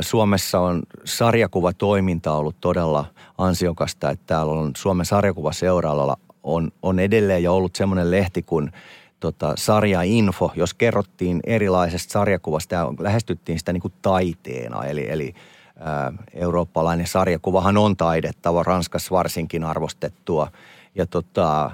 [0.00, 3.04] Suomessa on sarjakuvatoiminta ollut todella
[3.38, 8.72] ansiokasta, että täällä on Suomen sarjakuvaseuralla on, on edelleen jo ollut semmoinen lehti kuin
[9.20, 14.84] tota, sarjainfo, jos kerrottiin erilaisesta sarjakuvasta ja lähestyttiin sitä niin kuin taiteena.
[14.84, 15.34] Eli, eli
[15.78, 20.52] ää, eurooppalainen sarjakuvahan on taidettava, Ranskassa varsinkin arvostettua.
[20.94, 21.70] Ja, tota,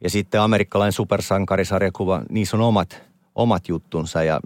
[0.00, 3.02] ja sitten amerikkalainen supersankarisarjakuva, niissä on omat,
[3.34, 4.40] omat juttunsa ja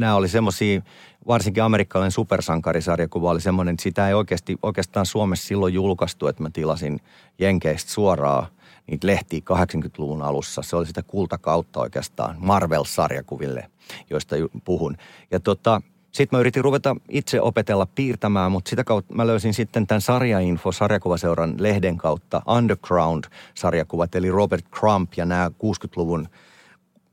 [0.00, 0.82] nämä oli semmoisia
[1.26, 6.50] varsinkin amerikkalainen supersankarisarjakuva oli semmoinen, että sitä ei oikeasti, oikeastaan Suomessa silloin julkaistu, että mä
[6.52, 7.00] tilasin
[7.38, 8.46] Jenkeistä suoraan
[8.86, 10.62] niitä lehtiä 80-luvun alussa.
[10.62, 13.70] Se oli sitä kultakautta oikeastaan Marvel-sarjakuville,
[14.10, 14.96] joista puhun.
[15.30, 15.82] Ja tota,
[16.12, 20.72] sitten mä yritin ruveta itse opetella piirtämään, mutta sitä kautta mä löysin sitten tämän sarjainfo
[20.72, 26.28] sarjakuvaseuran lehden kautta Underground-sarjakuvat, eli Robert Crump ja nämä 60-luvun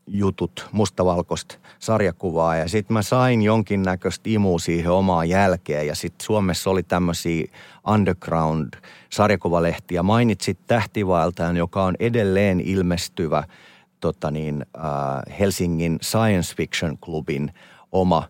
[0.08, 6.70] jutut, mustavalkoista sarjakuvaa ja sitten mä sain jonkinnäköistä imua siihen omaan jälkeen ja sitten Suomessa
[6.70, 7.48] oli tämmöisiä
[7.88, 10.04] underground-sarjakuvalehtiä.
[10.04, 13.44] Mainitsit Tähtivaeltajan, joka on edelleen ilmestyvä
[14.00, 14.84] tota niin, äh,
[15.40, 17.54] Helsingin Science Fiction Clubin
[17.92, 18.24] oma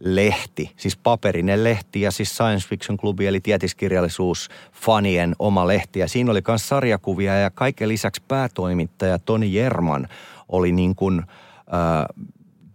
[0.00, 5.98] lehti, siis paperinen lehti ja siis Science Fiction Clubi eli tietiskirjallisuus fanien oma lehti.
[5.98, 10.08] Ja siinä oli myös sarjakuvia ja kaiken lisäksi päätoimittaja Toni Jerman
[10.48, 12.26] oli niin kuin äh,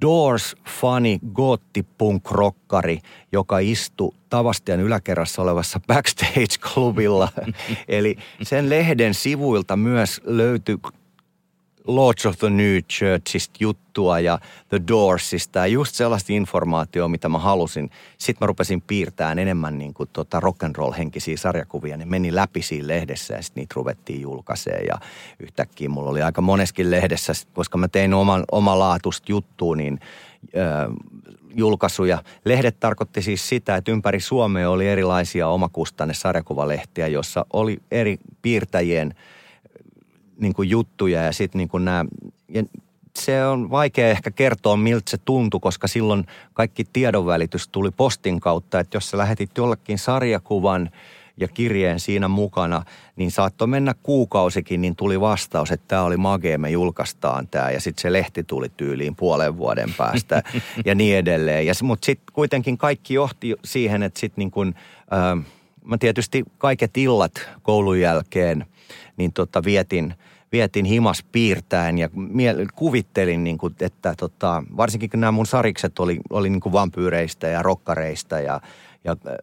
[0.02, 3.00] Doors funny gotti punk rockari,
[3.32, 7.30] joka istui Tavastian yläkerrassa olevassa backstage-klubilla.
[7.88, 10.78] Eli sen lehden sivuilta myös löytyi
[11.88, 17.38] Lords of the New Churchista juttua ja The Doorsista ja just sellaista informaatiota, mitä mä
[17.38, 17.90] halusin.
[18.18, 21.98] Sitten mä rupesin piirtämään enemmän niin kuin tota rock and roll henkisiä sarjakuvia.
[21.98, 24.96] Ne meni läpi siinä lehdessä ja sitten niitä ruvettiin julkaiseen ja
[25.40, 30.00] yhtäkkiä mulla oli aika moneskin lehdessä, koska mä tein oman, omalaatusta juttua, niin
[30.58, 30.96] äh,
[31.56, 32.24] julkaisuja.
[32.46, 39.16] Lehdet tarkoitti siis sitä, että ympäri Suomea oli erilaisia omakustanne sarjakuvalehtiä, jossa oli eri piirtäjien–
[40.44, 42.06] niin kuin juttuja ja sitten niin kuin nämä,
[42.50, 42.64] ja
[43.20, 48.80] se on vaikea ehkä kertoa, miltä se tuntui, koska silloin kaikki tiedonvälitys tuli postin kautta,
[48.80, 50.90] että jos sä lähetit jollekin sarjakuvan
[51.38, 52.84] ja kirjeen siinä mukana,
[53.16, 57.72] niin saattoi mennä kuukausikin, niin tuli vastaus, että tämä oli magee, me julkaistaan tämä.
[57.72, 60.44] Ja sitten se lehti tuli tyyliin puolen vuoden päästä
[60.86, 61.66] ja niin edelleen.
[61.66, 64.76] Ja, mutta sitten kuitenkin kaikki johti siihen, että sitten niin kuin,
[65.14, 65.46] äh,
[65.86, 68.66] mä tietysti kaiket illat koulun jälkeen,
[69.18, 70.14] niin tota vietin–
[70.54, 76.00] vietin himas piirtäen ja mie- kuvittelin, niin kuin, että tota, varsinkin kun nämä mun sarikset
[76.00, 78.62] oli, oli niin kuin vampyyreistä ja rokkareista ja,
[79.04, 79.36] ja äh,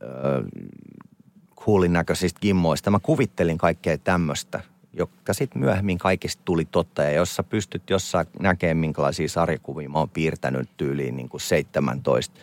[1.89, 2.91] näköisistä kimmoista.
[2.91, 4.61] Mä kuvittelin kaikkea tämmöistä,
[4.93, 7.03] joka sitten myöhemmin kaikista tuli totta.
[7.03, 12.41] Ja jos sä pystyt jossain näkemään, minkälaisia sarjakuvia mä oon piirtänyt tyyliin niin kuin 17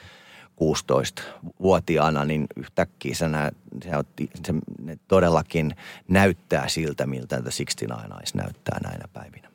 [0.61, 3.51] 16-vuotiaana, niin yhtäkkiä se, nä,
[3.83, 5.75] se, otti, se ne todellakin
[6.07, 9.49] näyttää siltä, miltä The 69 Eyes näyttää näinä päivinä.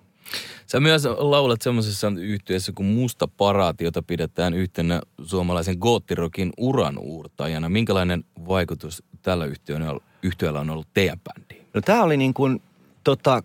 [0.66, 7.68] Sä myös laulat semmoisessa yhtiössä kuin Musta Paraati, jota pidetään yhtenä suomalaisen goottirokin uran uurtajana.
[7.68, 9.44] Minkälainen vaikutus tällä
[10.22, 11.66] yhtiöllä on ollut teidän bändiin?
[11.74, 12.62] No tämä oli niin kuin
[13.04, 13.42] tota,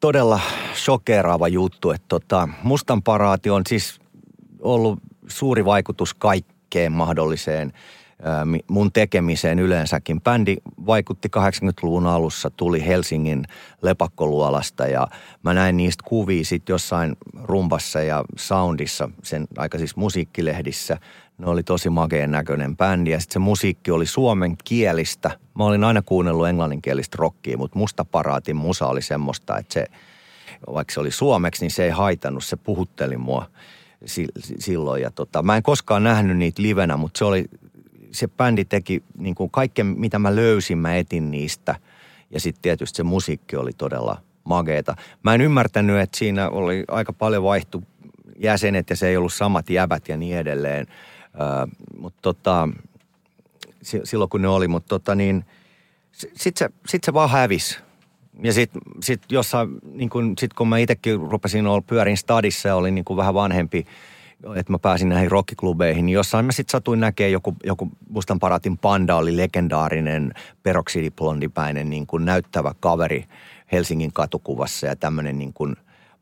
[0.00, 0.40] todella
[0.74, 4.00] shokeraava juttu, että tota, Mustan Paraati on siis
[4.60, 4.98] ollut
[5.28, 7.72] suuri vaikutus kaikki kaikkeen mahdolliseen
[8.68, 10.20] mun tekemiseen yleensäkin.
[10.20, 10.56] Bändi
[10.86, 13.44] vaikutti 80-luvun alussa, tuli Helsingin
[13.82, 15.06] lepakkoluolasta ja
[15.42, 20.98] mä näin niistä kuvia sitten jossain rumpassa ja soundissa, sen aika siis musiikkilehdissä.
[21.38, 25.30] Ne oli tosi makeen näköinen bändi ja sitten se musiikki oli suomen kielistä.
[25.58, 29.86] Mä olin aina kuunnellut englanninkielistä rockia, mutta Musta Paraatin musa oli semmoista, että se,
[30.74, 33.46] vaikka se oli suomeksi, niin se ei haitannut, se puhutteli mua
[34.58, 35.02] silloin.
[35.02, 37.44] Ja tota, mä en koskaan nähnyt niitä livenä, mutta se oli,
[38.12, 41.74] se bändi teki niin kuin kaiken, mitä mä löysin, mä etin niistä.
[42.30, 44.96] Ja sitten tietysti se musiikki oli todella mageeta.
[45.22, 47.82] Mä en ymmärtänyt, että siinä oli aika paljon vaihtu
[48.38, 50.86] jäsenet ja se ei ollut samat jäbät ja niin edelleen.
[51.40, 51.68] Äh,
[51.98, 52.68] mutta tota,
[53.82, 55.44] silloin kun ne oli, mutta tota niin,
[56.12, 57.78] sitten se, sit se vaan hävisi.
[58.42, 62.76] Ja sitten sit jossain, niin kun, sit kun mä itsekin rupesin olla pyörin stadissa ja
[62.76, 63.86] olin niin kuin vähän vanhempi,
[64.54, 68.78] että mä pääsin näihin rockiklubeihin, niin jossain mä sitten satuin näkemään joku, joku Mustan Paratin
[68.78, 73.24] panda oli legendaarinen peroksidiblondipäinen niin kuin näyttävä kaveri
[73.72, 75.54] Helsingin katukuvassa ja tämmöinen niin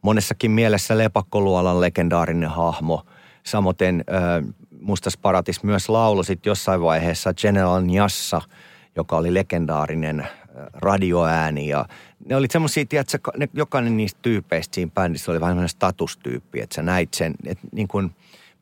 [0.03, 3.07] monessakin mielessä lepakkoluolan legendaarinen hahmo.
[3.43, 8.41] Samoin äh, Mustas Paratis myös laulu sitten jossain vaiheessa General Njassa,
[8.97, 10.29] joka oli legendaarinen
[10.73, 11.87] radioääni ja
[12.27, 16.75] ne oli semmoisia, tiedätkö, ne, jokainen niistä tyypeistä siinä bändissä oli vähän semmoinen statustyyppi, että
[16.75, 18.11] sä näit sen, että niin kuin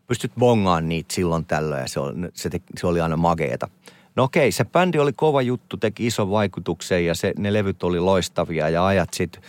[0.07, 3.68] pystyt bongaan niitä silloin tällöin ja se oli, se, te, se oli aina mageeta.
[4.16, 8.01] No okei, se bändi oli kova juttu, teki ison vaikutuksen ja se, ne levyt oli
[8.01, 9.43] loistavia ja ajat sitten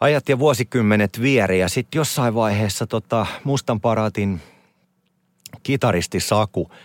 [0.00, 4.40] ajat ja vuosikymmenet vieri ja sitten jossain vaiheessa tota, Mustan Paratin
[5.62, 6.70] kitaristi Saku–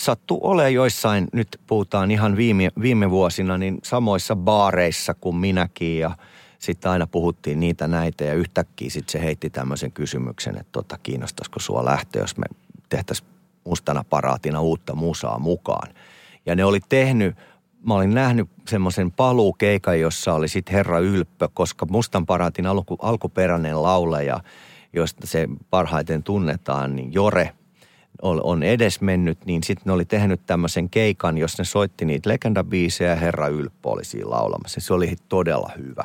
[0.00, 6.10] sattuu olemaan joissain, nyt puhutaan ihan viime, viime vuosina, niin samoissa baareissa kuin minäkin ja
[6.58, 11.60] sitten aina puhuttiin niitä näitä ja yhtäkkiä sitten se heitti tämmöisen kysymyksen, että tota, kiinnostaisiko
[11.60, 12.46] sua lähteä, jos me
[12.88, 13.28] tehtäisiin
[13.64, 15.94] mustana paraatina uutta musaa mukaan.
[16.46, 17.36] Ja ne oli tehnyt,
[17.86, 23.82] mä olin nähnyt semmoisen paluukeikan, jossa oli sitten Herra Ylppö, koska Mustan paraatin alku, alkuperäinen
[23.82, 24.40] lauleja,
[24.92, 27.52] josta se parhaiten tunnetaan, niin Jore–
[28.22, 33.16] on edesmennyt, niin sitten ne oli tehnyt tämmöisen keikan, jos ne soitti niitä legendabiisejä ja
[33.16, 34.80] Herra Ylppö oli siinä laulamassa.
[34.80, 36.04] Se oli todella hyvä.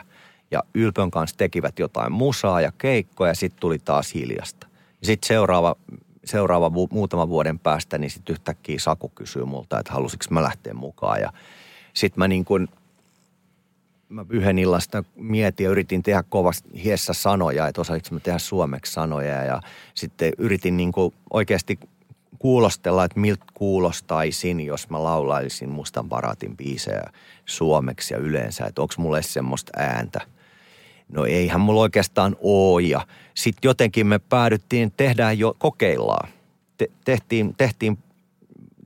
[0.51, 4.67] Ja Ylpön kanssa tekivät jotain musaa ja keikkoja ja sitten tuli taas hiljasta.
[5.03, 5.75] Sitten seuraava,
[6.25, 11.21] seuraava muutaman vuoden päästä, niin sitten yhtäkkiä Saku kysyy multa, että halusiko mä lähteä mukaan.
[11.21, 11.33] Ja
[11.93, 12.67] sitten mä niin kuin,
[14.09, 18.93] mä yhden illasta mietin ja yritin tehdä kovasti hiessä sanoja, että osaanko mä tehdä suomeksi
[18.93, 19.43] sanoja.
[19.43, 19.61] Ja
[19.93, 21.79] sitten yritin niin kuin oikeasti
[22.43, 27.03] kuulostella, että miltä kuulostaisin, jos mä laulaisin Mustan Paratin biisejä
[27.45, 30.21] suomeksi ja yleensä, että onko mulle semmoista ääntä.
[31.09, 36.29] No eihän mulla oikeastaan oo ja sitten jotenkin me päädyttiin, tehdään jo, kokeillaan.
[36.77, 37.97] Te, tehtiin, tehtiin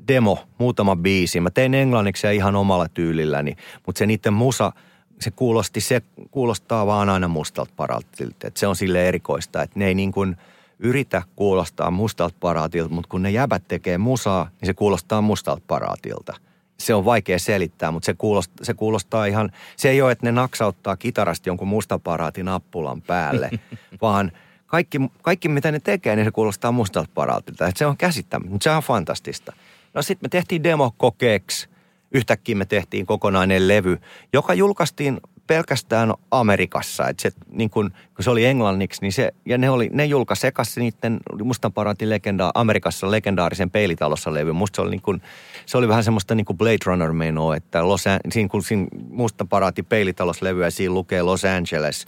[0.07, 1.39] demo, muutama biisi.
[1.39, 3.55] Mä tein englanniksi ja ihan omalla tyylilläni,
[3.85, 4.71] mutta se niiden musa,
[5.19, 6.01] se kuulosti, se
[6.31, 8.51] kuulostaa vaan aina mustalta paratilta.
[8.55, 10.37] se on sille erikoista, että ne ei niin kuin–
[10.79, 16.33] yritä kuulostaa mustalta paraatilta, mutta kun ne jäbät tekee musaa, niin se kuulostaa mustalta paraatilta.
[16.77, 20.31] Se on vaikea selittää, mutta se kuulostaa, se kuulostaa ihan, se ei ole, että ne
[20.31, 23.49] naksauttaa kitarasta jonkun mustaparaatin nappulan päälle,
[24.01, 24.31] vaan
[24.65, 27.71] kaikki, kaikki mitä ne tekee, niin se kuulostaa mustalta paraatilta.
[27.75, 29.53] Se on käsittämätöntä, mutta se on fantastista.
[29.93, 31.69] No sitten me tehtiin demo kokeeksi,
[32.11, 33.97] yhtäkkiä me tehtiin kokonainen levy,
[34.33, 37.07] joka julkaistiin pelkästään Amerikassa.
[37.07, 40.41] Että se, niin kun, kun se oli englanniksi, niin se, ja ne, oli, ne julkaisi
[40.41, 44.51] sekassa niiden Mustan paraatin legenda, Amerikassa legendaarisen peilitalossa levy.
[44.51, 45.21] Musta se oli, niin kun,
[45.65, 49.47] se oli vähän semmoista niin kuin Blade Runner menoa, että Los, siinä, kun siinä Mustan
[49.47, 52.05] paraatin peilitalossa levyä, siinä lukee Los Angeles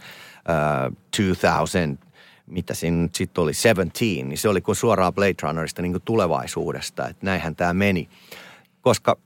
[0.88, 2.06] uh, 2000,
[2.46, 7.08] mitä siinä sitten oli, 17, niin se oli kuin suoraan Blade Runnerista niin kuin tulevaisuudesta,
[7.08, 8.08] että näinhän tämä meni.
[8.80, 9.16] Koska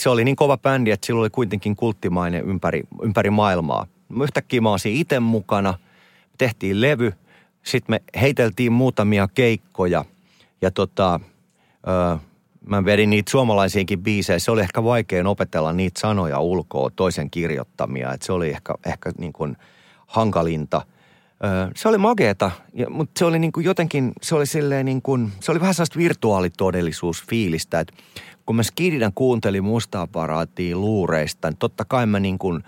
[0.00, 3.86] se oli niin kova bändi, että sillä oli kuitenkin kulttimainen ympäri, ympäri maailmaa.
[4.22, 5.74] Yhtäkkiä mä olisin itse mukana,
[6.38, 7.12] tehtiin levy,
[7.62, 10.04] sitten me heiteltiin muutamia keikkoja
[10.62, 11.20] ja tota,
[11.88, 12.18] ö,
[12.66, 14.38] mä vedin niitä suomalaisiinkin biisejä.
[14.38, 18.12] Se oli ehkä vaikein opetella niitä sanoja ulkoa, toisen kirjoittamia.
[18.12, 19.56] Et se oli ehkä, ehkä niin kuin
[20.06, 20.82] hankalinta.
[21.76, 22.50] Se oli mageeta,
[22.90, 25.98] mutta se oli niin kuin jotenkin, se oli silleen niin kuin, se oli vähän sellaista
[25.98, 27.94] virtuaalitodellisuusfiilistä, että
[28.46, 32.62] kun mä Skidinä kuuntelin mustaa paraattia luureista, niin totta kai mä niin kuin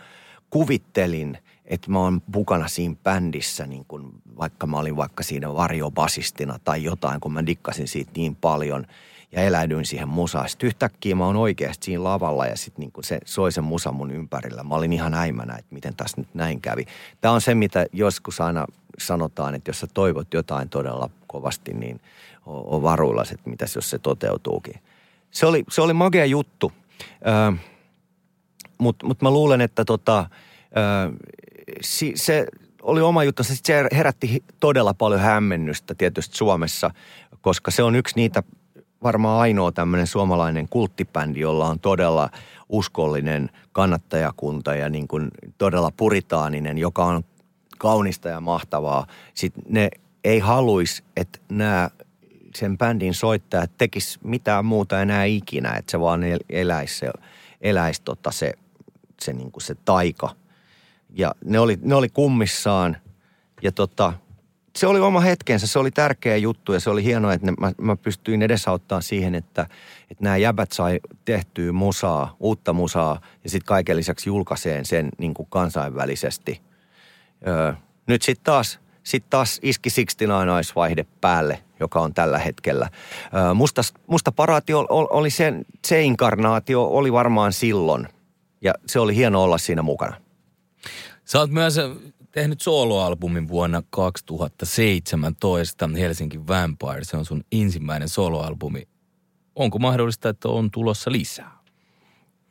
[0.50, 6.58] kuvittelin, että mä oon mukana siinä bändissä, niin kuin vaikka mä olin vaikka siinä varjobasistina
[6.64, 8.86] tai jotain, kun mä dikkasin siitä niin paljon
[9.32, 10.48] ja eläydyin siihen musaan.
[10.48, 14.10] Sitten yhtäkkiä mä oon oikeasti siinä lavalla ja sitten niin se soi se musa mun
[14.10, 14.62] ympärillä.
[14.62, 16.84] Mä olin ihan äimänä, että miten tässä nyt näin kävi.
[17.20, 18.66] Tämä on se, mitä joskus aina
[18.98, 22.00] sanotaan, että jos sä toivot jotain todella kovasti, niin
[22.46, 24.80] on varuillas, että mitäs jos se toteutuukin
[25.36, 26.72] se oli, se oli magea juttu.
[28.78, 30.30] Mutta mut mä luulen, että tota,
[30.76, 31.12] ö,
[31.80, 32.46] si, se
[32.82, 33.42] oli oma juttu.
[33.42, 33.54] Se
[33.92, 36.90] herätti todella paljon hämmennystä tietysti Suomessa,
[37.40, 38.42] koska se on yksi niitä
[39.02, 42.30] varmaan ainoa tämmöinen suomalainen kulttibändi, jolla on todella
[42.68, 47.22] uskollinen kannattajakunta ja niin kuin todella puritaaninen, joka on
[47.78, 49.06] kaunista ja mahtavaa.
[49.34, 49.90] Sitten ne
[50.24, 51.90] ei haluaisi, että nämä
[52.54, 57.10] sen bändin soittajat tekis mitään muuta enää ikinä, että se vaan eläisi se,
[57.60, 58.52] eläisi tota se,
[59.20, 60.30] se, niin kuin se taika.
[61.10, 62.96] Ja ne oli, ne oli kummissaan
[63.62, 64.12] ja tota,
[64.76, 67.72] se oli oma hetkensä, se oli tärkeä juttu ja se oli hienoa, että ne, mä,
[67.80, 69.66] mä pystyin edesauttamaan siihen, että,
[70.10, 75.34] että nämä jäbät sai tehtyä musaa, uutta musaa ja sitten kaiken lisäksi julkaiseen sen niin
[75.34, 76.60] kuin kansainvälisesti.
[77.46, 77.72] Öö,
[78.06, 82.90] nyt sitten taas, sit taas iski 69 vaihde päälle, joka on tällä hetkellä.
[83.34, 85.52] Öö, musta, musta paraatio oli se,
[85.86, 88.08] se inkarnaatio oli varmaan silloin
[88.60, 90.16] ja se oli hieno olla siinä mukana.
[91.24, 91.76] Sä oot myös
[92.36, 97.04] tehnyt soloalbumin vuonna 2017, Helsinki Vampire.
[97.04, 98.88] Se on sun ensimmäinen soloalbumi.
[99.54, 101.58] Onko mahdollista, että on tulossa lisää?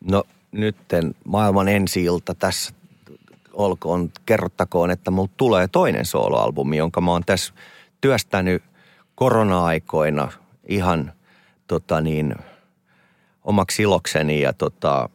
[0.04, 2.74] No nytten maailman ensi ilta tässä
[3.54, 7.54] olkoon, kerrottakoon, että mulla tulee toinen soloalbumi, jonka mä oon tässä
[8.02, 8.64] työstänyt
[9.16, 10.32] korona-aikoina
[10.68, 11.14] ihan
[11.68, 12.36] tota niin,
[13.44, 15.10] omaksi ilokseni ja tota,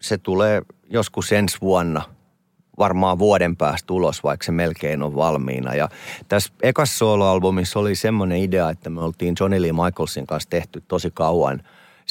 [0.00, 2.02] se tulee joskus ensi vuonna–
[2.78, 5.74] varmaan vuoden päästä ulos, vaikka se melkein on valmiina.
[5.74, 5.88] Ja
[6.28, 11.10] tässä ekassa soloalbumissa oli semmoinen idea, että me oltiin Johnny Lee Michaelsin kanssa tehty tosi
[11.10, 11.62] kauan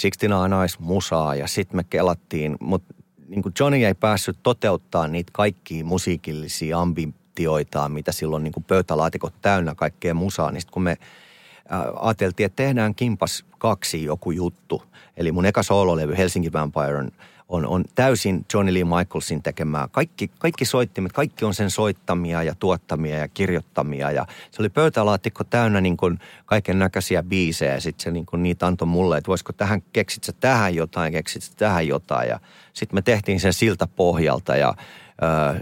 [0.01, 2.93] 69 Nice musaa ja sitten me kelattiin, mutta
[3.28, 10.13] niin Johnny ei päässyt toteuttaa niitä kaikkia musiikillisia ambitioitaan, mitä silloin niin pöytälaatikot täynnä kaikkea
[10.13, 10.97] musaa, niin kun me
[11.99, 14.84] ajateltiin, että tehdään Kimpas kaksi joku juttu.
[15.18, 17.05] Eli mun eka soololevy Helsinki Vampire
[17.49, 19.87] on– on, täysin Johnny Lee Michaelsin tekemää.
[19.91, 24.11] Kaikki, kaikki soittimet, kaikki on sen soittamia ja tuottamia ja kirjoittamia.
[24.11, 27.73] Ja se oli pöytälaatikko täynnä niin kuin kaiken näköisiä biisejä.
[27.73, 31.13] Ja sitten se niin kuin niitä antoi mulle, että voisiko tähän, keksit sä tähän jotain,
[31.13, 32.29] keksit sä tähän jotain.
[32.29, 32.39] Ja
[32.73, 34.73] sitten me tehtiin sen siltä pohjalta ja
[35.23, 35.59] öö,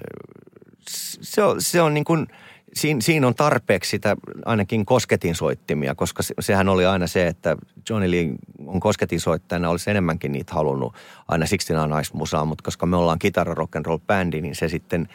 [1.21, 2.27] se on, se on niin kuin–
[2.76, 4.15] siinä, siinä on tarpeeksi sitä
[4.45, 7.57] ainakin kosketin soittimia, koska se, sehän oli aina se, että
[7.89, 8.30] Johnny Lee
[8.65, 10.93] on kosketin soittajana, olisi enemmänkin niitä halunnut
[11.28, 15.09] aina siksi naismusaa, mutta koska me ollaan kitara rock and roll bändi, niin se sitten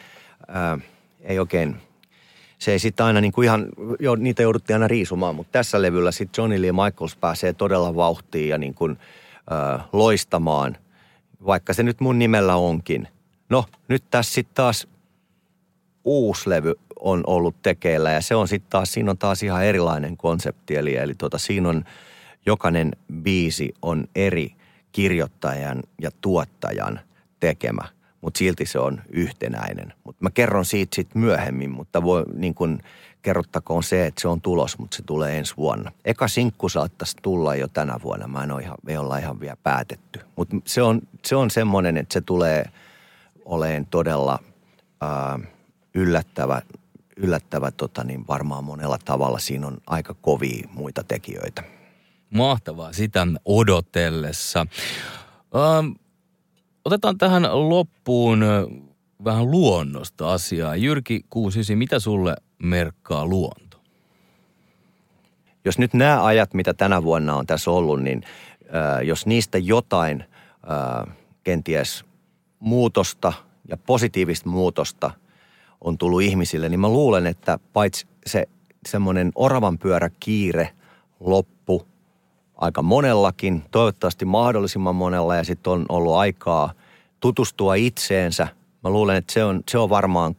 [0.47, 0.77] ää,
[1.21, 1.75] ei oikein,
[2.59, 3.65] se ei sitten aina niin kuin ihan,
[3.99, 8.49] jo, niitä jouduttiin aina riisumaan, mutta tässä levyllä sitten Johnny Lee Michaels pääsee todella vauhtiin
[8.49, 8.97] ja niin kuin,
[9.49, 10.77] ää, loistamaan,
[11.45, 13.07] vaikka se nyt mun nimellä onkin.
[13.49, 14.87] No, nyt tässä sitten taas
[16.03, 20.17] uusi levy on ollut tekeillä ja se on sitten taas, siinä on taas ihan erilainen
[20.17, 20.75] konsepti.
[20.75, 21.83] Eli, eli tota, siinä on
[22.45, 22.91] jokainen
[23.21, 24.55] biisi on eri
[24.91, 26.99] kirjoittajan ja tuottajan
[27.39, 27.81] tekemä,
[28.21, 29.93] mutta silti se on yhtenäinen.
[30.03, 32.79] Mutta mä kerron siitä sitten myöhemmin, mutta voi niin kun
[33.21, 35.91] kerrottakoon se, että se on tulos, mutta se tulee ensi vuonna.
[36.05, 39.57] Eka sinkku saattaisi tulla jo tänä vuonna, mä en ole ihan, ei olla ihan vielä
[39.63, 40.19] päätetty.
[40.35, 42.65] Mutta se on, se on semmoinen, että se tulee
[43.45, 44.39] oleen todella
[45.01, 45.39] ää,
[45.93, 46.61] yllättävä
[47.19, 49.39] yllättävä tota, niin varmaan monella tavalla.
[49.39, 51.63] Siinä on aika kovia muita tekijöitä.
[52.29, 54.59] Mahtavaa sitä odotellessa.
[55.55, 55.91] Ähm,
[56.85, 58.45] otetaan tähän loppuun
[59.23, 60.75] vähän luonnosta asiaa.
[60.75, 63.77] Jyrki Kuusisi, mitä sulle merkkaa luonto?
[65.65, 68.23] Jos nyt nämä ajat, mitä tänä vuonna on tässä ollut, niin
[68.63, 72.05] äh, jos niistä jotain äh, kenties
[72.59, 73.33] muutosta
[73.67, 75.11] ja positiivista muutosta–
[75.81, 78.45] on tullut ihmisille, niin mä luulen, että paitsi se
[78.87, 80.69] semmoinen oravan pyörä kiire
[81.19, 81.87] loppu
[82.55, 86.73] aika monellakin, toivottavasti mahdollisimman monella ja sitten on ollut aikaa
[87.19, 88.47] tutustua itseensä.
[88.83, 90.35] Mä luulen, että se on, se on varmaan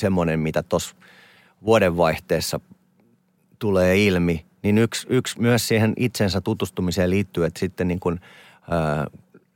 [0.00, 0.96] semmoinen, mitä tuossa
[1.64, 2.60] vuodenvaihteessa
[3.58, 4.46] tulee ilmi.
[4.62, 8.20] Niin yksi, yksi myös siihen itsensä tutustumiseen liittyy, että sitten niin kun,
[8.70, 9.06] ää,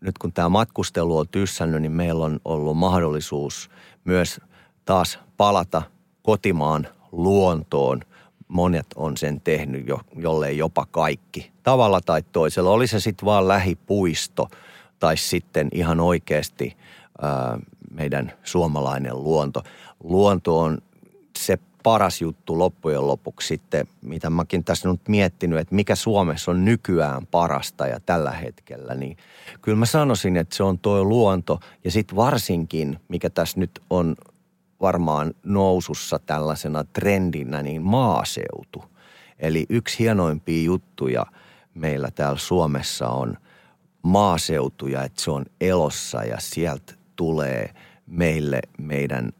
[0.00, 3.70] nyt kun tämä matkustelu on tyssännyt, niin meillä on ollut mahdollisuus
[4.04, 4.40] myös
[4.84, 5.82] taas palata
[6.22, 8.00] kotimaan luontoon.
[8.48, 11.52] Monet on sen tehnyt, jo, jollei jopa kaikki.
[11.62, 12.70] Tavalla tai toisella.
[12.70, 14.48] Oli se sitten vaan lähipuisto
[14.98, 16.76] tai sitten ihan oikeasti
[17.22, 17.58] ää,
[17.90, 19.62] meidän suomalainen luonto.
[20.04, 20.78] Luonto on
[21.38, 26.64] se paras juttu loppujen lopuksi sitten, mitä mäkin tässä nyt miettinyt, että mikä Suomessa on
[26.64, 29.16] nykyään parasta ja tällä hetkellä, niin
[29.62, 34.16] kyllä mä sanoisin, että se on tuo luonto ja sitten varsinkin, mikä tässä nyt on
[34.84, 38.84] varmaan nousussa tällaisena trendinä, niin maaseutu.
[39.38, 41.26] Eli yksi hienoimpia juttuja
[41.74, 43.36] meillä täällä Suomessa on
[44.02, 47.74] maaseutuja, että se on elossa ja sieltä tulee
[48.06, 49.32] meille meidän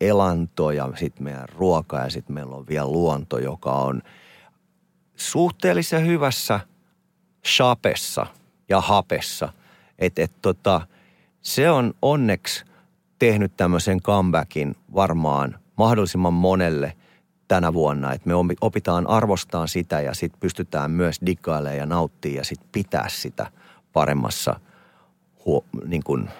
[0.00, 4.02] elanto ja sitten meidän ruoka ja sitten meillä on vielä luonto, joka on
[5.16, 6.60] suhteellisen hyvässä
[7.46, 8.26] shapessa
[8.68, 9.52] ja hapessa.
[9.98, 10.80] Että et tota,
[11.42, 12.64] se on onneksi
[13.18, 16.92] tehnyt tämmöisen comebackin varmaan mahdollisimman monelle
[17.48, 22.44] tänä vuonna, että me opitaan arvostaa sitä ja sitten pystytään myös dikkailemaan ja nauttia ja
[22.44, 23.46] sitten pitää sitä
[23.92, 24.60] paremmassa
[25.44, 26.30] huo, niin kuin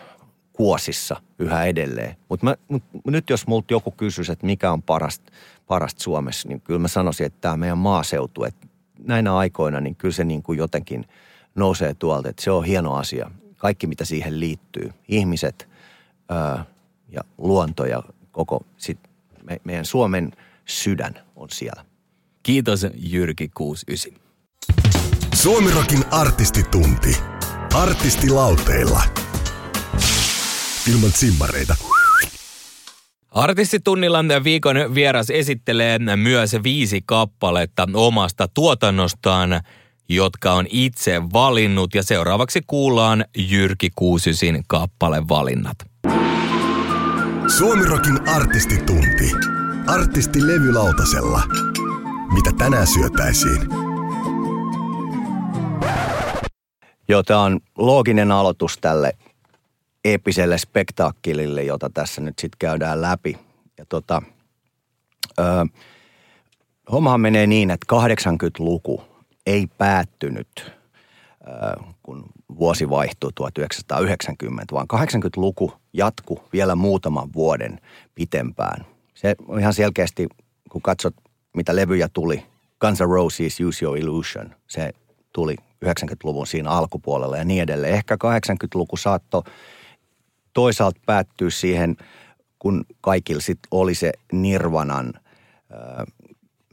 [0.52, 2.16] kuosissa yhä edelleen.
[2.28, 5.32] Mutta mut, nyt jos multa joku kysyisi, että mikä on parasta,
[5.66, 8.66] parasta Suomessa, niin kyllä mä sanoisin, että tämä meidän maaseutu, että
[8.98, 11.04] näinä aikoina, niin kyllä se niin kuin jotenkin
[11.54, 13.30] nousee tuolta, että se on hieno asia.
[13.56, 14.92] Kaikki, mitä siihen liittyy.
[15.08, 15.68] Ihmiset
[16.28, 16.64] ää,
[17.08, 18.02] ja luonto ja
[18.32, 18.98] koko sit
[19.42, 20.32] me, meidän Suomen
[20.64, 21.84] sydän on siellä.
[22.42, 24.12] Kiitos Jyrki 69.
[25.34, 27.16] Suomirokin artistitunti.
[27.74, 29.02] Artistilauteilla.
[30.92, 31.76] Ilman simmareita.
[33.30, 39.60] Artistitunnilla viikon vieras esittelee myös viisi kappaletta omasta tuotannostaan,
[40.08, 41.94] jotka on itse valinnut.
[41.94, 45.76] Ja seuraavaksi kuullaan Jyrki Kuusysin kappalevalinnat.
[47.58, 49.32] Suomirokin artistitunti.
[49.86, 51.42] Artisti levylautasella.
[52.34, 53.60] Mitä tänään syötäisiin?
[57.08, 59.12] Joo, tämä on looginen aloitus tälle
[60.04, 63.38] eeppiselle spektaakkelille, jota tässä nyt sitten käydään läpi.
[63.78, 64.22] Ja tota,
[65.38, 65.42] ö,
[66.92, 69.02] hommahan menee niin, että 80-luku
[69.46, 70.72] ei päättynyt,
[72.58, 77.80] vuosi vaihtui 1990, vaan 80-luku jatku vielä muutaman vuoden
[78.14, 78.86] pitempään.
[79.14, 80.26] Se on ihan selkeästi,
[80.70, 81.14] kun katsot,
[81.56, 82.42] mitä levyjä tuli,
[82.80, 84.92] Guns N' Roses Use Your Illusion, se
[85.32, 87.94] tuli 90-luvun siinä alkupuolella ja niin edelleen.
[87.94, 89.42] Ehkä 80-luku saattoi
[90.52, 91.96] toisaalta päättyä siihen,
[92.58, 95.12] kun kaikilla sit oli se Nirvanan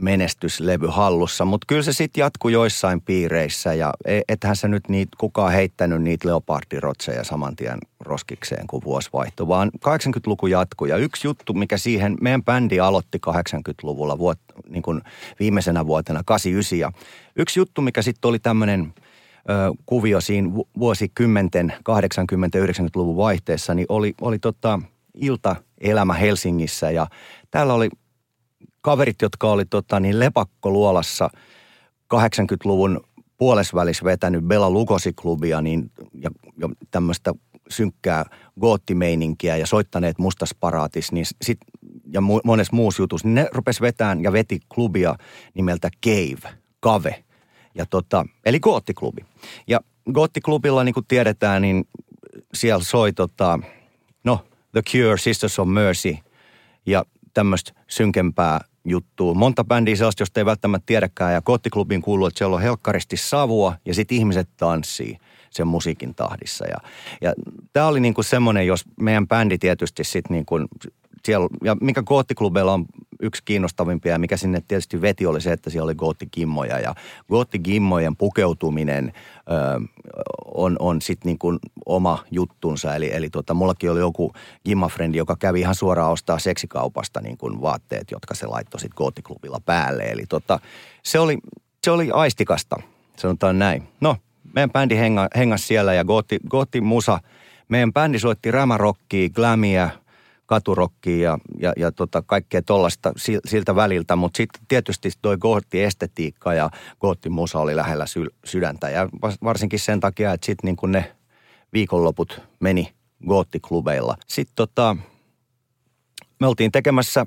[0.04, 5.16] menestyslevy hallussa, mutta kyllä se sitten jatkui joissain piireissä ja e, ethän se nyt niitä,
[5.18, 10.89] kukaan heittänyt niitä leopardirotseja saman tien roskikseen, kun vuosi vaihtui, vaan 80-luku jatkui.
[10.89, 14.39] Ja yksi juttu, mikä siihen, meidän bändi aloitti 80-luvulla vuot,
[14.70, 15.01] niin kuin
[15.39, 16.91] viimeisenä vuotena, 89, ja
[17.36, 18.93] yksi juttu, mikä sitten oli tämmöinen
[19.86, 20.49] kuvio siinä
[20.80, 24.80] vuosikymmenten 80-90-luvun vaihteessa, niin oli, oli tota
[25.16, 27.08] iltaelämä Helsingissä ja
[27.51, 27.89] täällä oli
[28.84, 31.30] kaverit, jotka oli tota, niin lepakkoluolassa
[32.14, 33.02] 80-luvun
[33.38, 37.34] puolesvälis vetänyt Bela Lugosi-klubia niin, ja, ja tämmöistä
[37.70, 38.26] synkkää
[38.62, 41.58] goottimeininkiä ja soittaneet mustasparaatis niin sit,
[42.14, 45.16] ja mu, monessa muussa jutussa, niin ne rupes vetään ja veti klubia
[45.54, 47.24] nimeltä Cave, Kave.
[47.76, 49.22] Ja tota, eli goottiklubi.
[49.68, 49.80] Ja
[50.14, 51.88] goottiklubilla, niin kuin tiedetään, niin
[52.54, 53.60] siellä soi tota,
[54.24, 56.18] no, The Cure, Sisters of Mercy
[56.86, 59.34] ja tämmöistä synkempää juttua.
[59.34, 61.34] Monta bändiä sellaista, josta ei välttämättä tiedäkään.
[61.34, 65.18] Ja koottiklubiin kuuluu, että siellä on helkkaristi savua ja sitten ihmiset tanssii
[65.50, 66.66] sen musiikin tahdissa.
[66.68, 66.78] Ja,
[67.22, 67.34] ja
[67.74, 70.56] tämä oli niinku semmoinen, jos meidän bändi tietysti sitten niinku,
[71.26, 72.86] siellä, ja mikä koottiklubeilla on
[73.24, 76.95] yksi kiinnostavimpia mikä sinne tietysti veti oli se, että siellä oli goottikimmoja ja
[77.30, 79.88] goottikimmojen pukeutuminen ö,
[80.45, 82.95] on, on sitten niin kuin oma juttunsa.
[82.95, 84.34] Eli, eli tota, mullakin oli joku
[84.65, 89.59] gimmafrendi, joka kävi ihan suoraan ostaa seksikaupasta niin kuin vaatteet, jotka se laittoi sitten goottiklubilla
[89.65, 90.03] päälle.
[90.03, 90.59] Eli tota,
[91.03, 91.38] se, oli,
[91.84, 92.76] se oli aistikasta,
[93.17, 93.84] sanotaan näin.
[94.01, 94.17] No,
[94.53, 97.19] meidän bändi henga, hengas siellä ja gootti, gootti musa.
[97.69, 99.89] Meidän bändi soitti rämärokkia, glamia,
[100.46, 103.14] katurokkia ja, ja, ja tota kaikkea tuollaista
[103.46, 106.70] siltä väliltä, mutta sitten tietysti toi gootti-estetiikka ja
[107.02, 108.89] gootti-musa oli lähellä sy, sydäntä.
[108.89, 109.10] Ja
[109.44, 111.16] varsinkin sen takia, että sitten niin ne
[111.74, 112.94] viikonloput meni
[113.28, 114.16] goottiklubeilla.
[114.28, 114.98] Sitten tota,
[116.39, 117.26] me oltiin tekemässä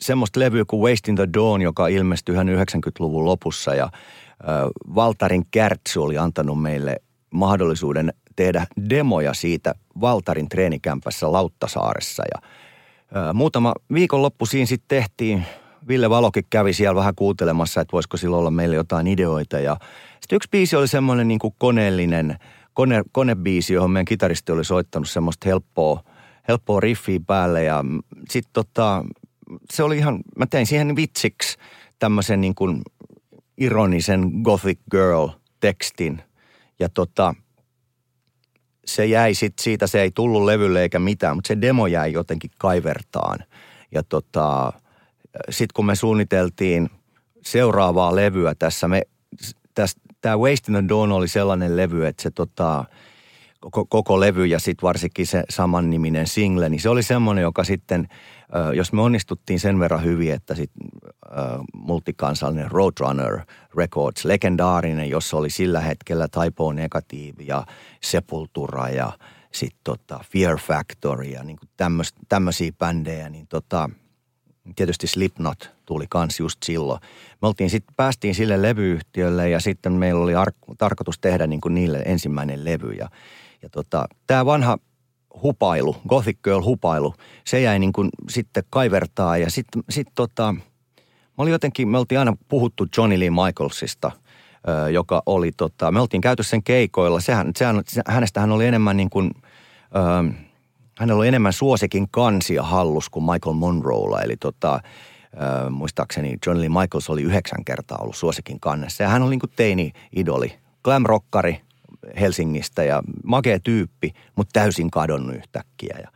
[0.00, 3.74] semmoista levyä kuin Wasting the Dawn, joka ilmestyi ihan 90-luvun lopussa.
[3.74, 3.90] Ja äh,
[4.94, 6.96] Valtarin Kärtsy oli antanut meille
[7.30, 12.22] mahdollisuuden tehdä demoja siitä Valtarin treenikämpässä Lauttasaaressa.
[12.34, 12.48] Ja,
[13.14, 15.44] ää, muutama viikonloppu siinä sitten tehtiin.
[15.88, 19.58] Ville Valokin kävi siellä vähän kuuntelemassa, että voisiko sillä olla meille jotain ideoita.
[19.58, 19.76] Ja
[20.20, 22.36] sitten yksi biisi oli semmoinen niin kuin koneellinen,
[22.74, 26.02] kone, konebiisi, johon meidän kitaristi oli soittanut semmoista helppoa,
[26.48, 27.64] helppoa riffiä päälle.
[27.64, 27.84] Ja
[28.30, 29.04] sitten tota,
[29.70, 31.58] se oli ihan, mä tein siihen vitsiksi
[31.98, 32.82] tämmöisen niin kuin
[33.58, 35.28] ironisen Gothic Girl
[35.60, 36.22] tekstin.
[36.80, 37.34] Ja tota,
[38.86, 42.50] se jäi sit siitä, se ei tullut levylle eikä mitään, mutta se demo jäi jotenkin
[42.58, 43.38] kaivertaan.
[43.92, 44.72] Ja tota,
[45.50, 46.90] sitten kun me suunniteltiin
[47.42, 49.02] seuraavaa levyä tässä, me,
[49.74, 52.84] tästä, tämä Waste in the Dawn oli sellainen levy, että se tota,
[53.62, 57.64] koko, koko levy ja sitten varsinkin se saman niminen single, niin se oli semmoinen, joka
[57.64, 58.08] sitten,
[58.74, 60.88] jos me onnistuttiin sen verran hyvin, että sitten
[61.74, 63.40] multikansallinen Roadrunner
[63.76, 67.66] Records, legendaarinen, jossa oli sillä hetkellä Typo Negative ja
[68.00, 69.12] Sepultura ja
[69.52, 71.58] sitten tota Fear Factory ja niin
[72.28, 73.90] tämmöisiä bändejä, niin tota,
[74.76, 77.00] tietysti Slipknot tuli kans just silloin.
[77.42, 81.74] Me oltiin sitten, päästiin sille levyyhtiölle ja sitten meillä oli ar- tarkoitus tehdä niin kuin
[81.74, 83.08] niille ensimmäinen levy ja
[83.62, 84.78] ja tota, tämä vanha
[85.42, 87.14] hupailu, Gothic Girl hupailu,
[87.46, 89.38] se jäi niin kuin sitten kaivertaa.
[89.38, 90.52] Ja sitten sit tota,
[91.12, 94.10] mä olin jotenkin, me oltiin aina puhuttu Johnny Lee Michaelsista,
[94.92, 99.30] joka oli tota, me oltiin käyty sen keikoilla, sehän, sehän, hänestähän oli enemmän niin kuin,
[99.96, 100.32] ö,
[100.98, 104.80] hänellä oli enemmän suosikin kansia hallus kuin Michael Monroella, eli tota,
[105.66, 109.02] ö, muistaakseni Johnny Lee Michaels oli yhdeksän kertaa ollut suosikin kannessa.
[109.02, 110.52] Ja hän oli niin kuin teini-idoli,
[110.82, 111.56] glam-rockari,
[112.20, 115.98] Helsingistä ja makea tyyppi, mutta täysin kadonnut yhtäkkiä.
[116.02, 116.08] Ja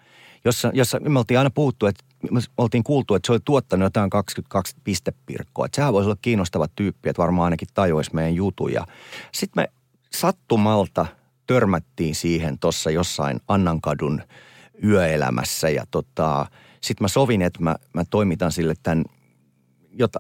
[0.45, 4.11] jossa, jossa me oltiin aina puhuttu, että me oltiin kuultu, että se oli tuottanut jotain
[4.11, 5.67] 22 pistepirkkoa.
[5.67, 8.87] Että sehän voisi olla kiinnostava tyyppi, että varmaan ainakin tajuisi meidän jutuja.
[9.33, 9.69] Sitten me
[10.13, 11.07] sattumalta
[11.47, 14.23] törmättiin siihen tuossa jossain Annankadun
[14.85, 16.47] yöelämässä ja tota,
[16.81, 19.05] sitten mä sovin, että mä, mä toimitan sille tämän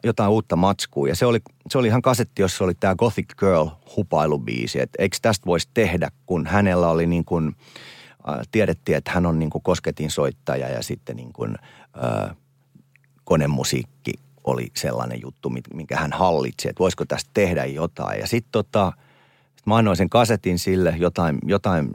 [0.05, 1.09] jotain uutta matskua.
[1.09, 1.39] Ja se oli,
[1.71, 4.81] se oli ihan kasetti, jossa oli tämä Gothic Girl hupailubiisi.
[4.81, 7.57] Että eikö tästä voisi tehdä, kun hänellä oli niin kuin,
[8.29, 11.57] äh, tiedettiin, että hän on niin kuin kosketin soittaja ja sitten niin kuin,
[12.05, 12.37] äh,
[13.25, 14.13] konemusiikki
[14.45, 18.21] oli sellainen juttu, minkä hän hallitsi, että voisiko tästä tehdä jotain.
[18.21, 18.93] Ja sitten tota,
[19.57, 21.89] sit mä annoin sen kasetin sille, jotain, jotain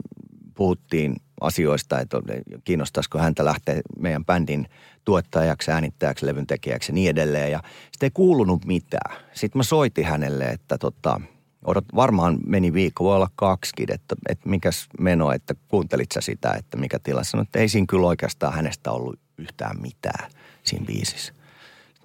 [0.54, 2.22] puhuttiin asioista, että
[2.64, 4.68] kiinnostaisiko häntä lähteä meidän bändin
[5.04, 7.50] tuottajaksi, äänittäjäksi, levyn tekijäksi ja niin edelleen.
[7.50, 7.60] Ja
[7.92, 9.16] sitten ei kuulunut mitään.
[9.34, 11.20] Sitten mä soitin hänelle, että tota,
[11.64, 16.52] odot, varmaan meni viikko, voi olla kaksikin, että, että mikäs meno, että kuuntelit sä sitä,
[16.52, 17.24] että mikä tilanne.
[17.24, 20.30] Sanoin, että ei siinä kyllä oikeastaan hänestä ollut yhtään mitään
[20.64, 21.32] siinä biisissä.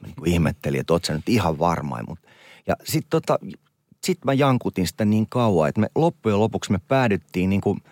[0.02, 2.00] Mä niin ihmettelin, että oot sä nyt ihan varma.
[2.08, 2.30] Mutta,
[2.68, 3.40] ja sitten tota,
[4.04, 7.80] sit mä jankutin sitä niin kauan, että me loppujen lopuksi me päädyttiin niin kuin–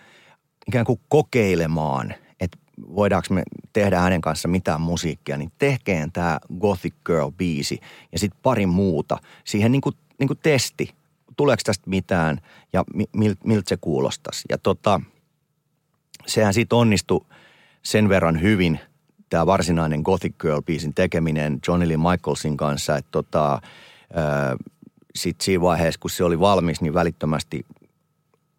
[0.68, 2.14] ikään kuin kokeilemaan,
[2.94, 7.78] voidaanko me tehdä hänen kanssa mitään musiikkia, niin tehkeen tämä Gothic Girl-biisi
[8.12, 9.18] ja sitten pari muuta.
[9.44, 10.94] Siihen niin kuin, niin kuin testi,
[11.36, 12.40] tuleeko tästä mitään
[12.72, 14.44] ja mil, miltä se kuulostaisi.
[14.50, 15.00] Ja tota,
[16.26, 17.24] sehän sitten onnistui
[17.82, 18.80] sen verran hyvin,
[19.28, 23.60] tämä varsinainen Gothic Girl-biisin tekeminen Johnny Lee Michaelsin kanssa, että tota,
[25.14, 27.66] sitten siinä vaiheessa, kun se oli valmis, niin välittömästi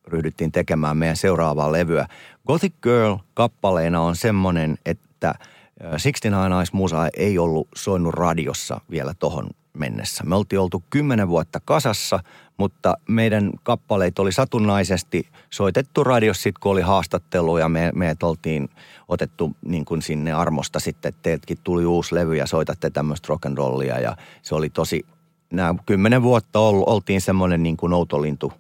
[0.08, 2.08] ryhdyttiin tekemään meidän seuraavaa levyä.
[2.48, 5.36] Gothic Girl kappaleena on semmoinen, että
[5.80, 10.24] 69 Eyes Musa ei ollut soinut radiossa vielä tohon mennessä.
[10.24, 12.20] Me oltiin oltu kymmenen vuotta kasassa,
[12.58, 18.70] mutta meidän kappaleet oli satunnaisesti soitettu radiossa sitten, kun oli haastattelu ja me, meidät oltiin
[19.08, 24.02] otettu niin kuin sinne armosta sitten, että teiltäkin tuli uusi levy ja soitatte tämmöistä rock'n'rollia
[24.02, 25.06] ja se oli tosi,
[25.54, 28.54] nämä kymmenen vuotta oltiin semmoinen niin kuin outolintu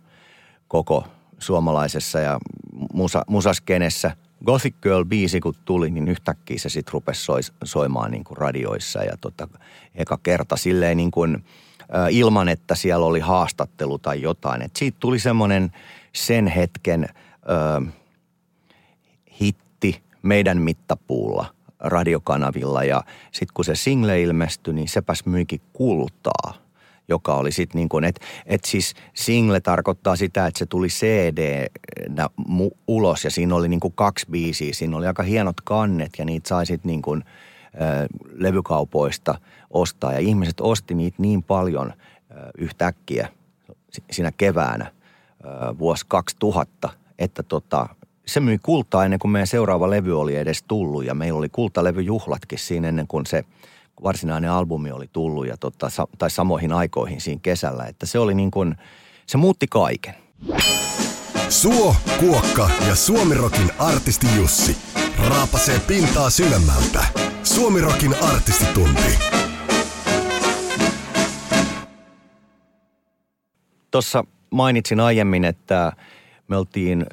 [0.67, 1.07] koko
[1.39, 2.39] suomalaisessa ja
[2.93, 4.11] musa, musaskenessä.
[4.45, 9.17] Gothic Girl-biisi kun tuli, niin yhtäkkiä se sitten rupesi soi, soimaan niin kuin radioissa ja
[9.21, 9.47] tota,
[9.95, 11.45] eka kerta silleen niin kuin,
[11.81, 14.61] ä, ilman, että siellä oli haastattelu tai jotain.
[14.61, 15.71] Et siitä tuli semmoinen
[16.13, 17.07] sen hetken ä,
[19.41, 21.45] hitti meidän mittapuulla
[21.79, 26.53] radiokanavilla ja sitten kun se single ilmestyi, niin sepäs myikin kultaa–
[27.09, 31.67] joka oli sitten niin kuin, että et siis single tarkoittaa sitä, että se tuli CD
[32.87, 34.73] ulos ja siinä oli niin kuin kaksi biisiä.
[34.73, 37.23] Siinä oli aika hienot kannet ja niitä sai sitten niin kuin,
[37.73, 39.39] ö, levykaupoista
[39.69, 41.93] ostaa ja ihmiset osti niitä niin paljon
[42.31, 43.29] ö, yhtäkkiä
[44.11, 44.91] siinä keväänä
[45.45, 46.89] ö, vuosi 2000,
[47.19, 47.89] että tota,
[48.25, 52.59] se myi kultaa ennen kuin meidän seuraava levy oli edes tullut ja meillä oli kultalevyjuhlatkin
[52.59, 53.43] siinä ennen kuin se–
[54.03, 57.85] varsinainen albumi oli tullut ja tota, tai samoihin aikoihin siinä kesällä.
[57.85, 58.75] Että se oli niin kuin,
[59.25, 60.15] se muutti kaiken.
[61.49, 64.77] Suo, Kuokka ja Suomirokin artisti Jussi
[65.29, 67.05] raapasee pintaa syvemmältä.
[67.43, 69.19] Suomirokin artistitunti.
[73.91, 75.93] Tuossa mainitsin aiemmin, että
[76.47, 77.05] me oltiin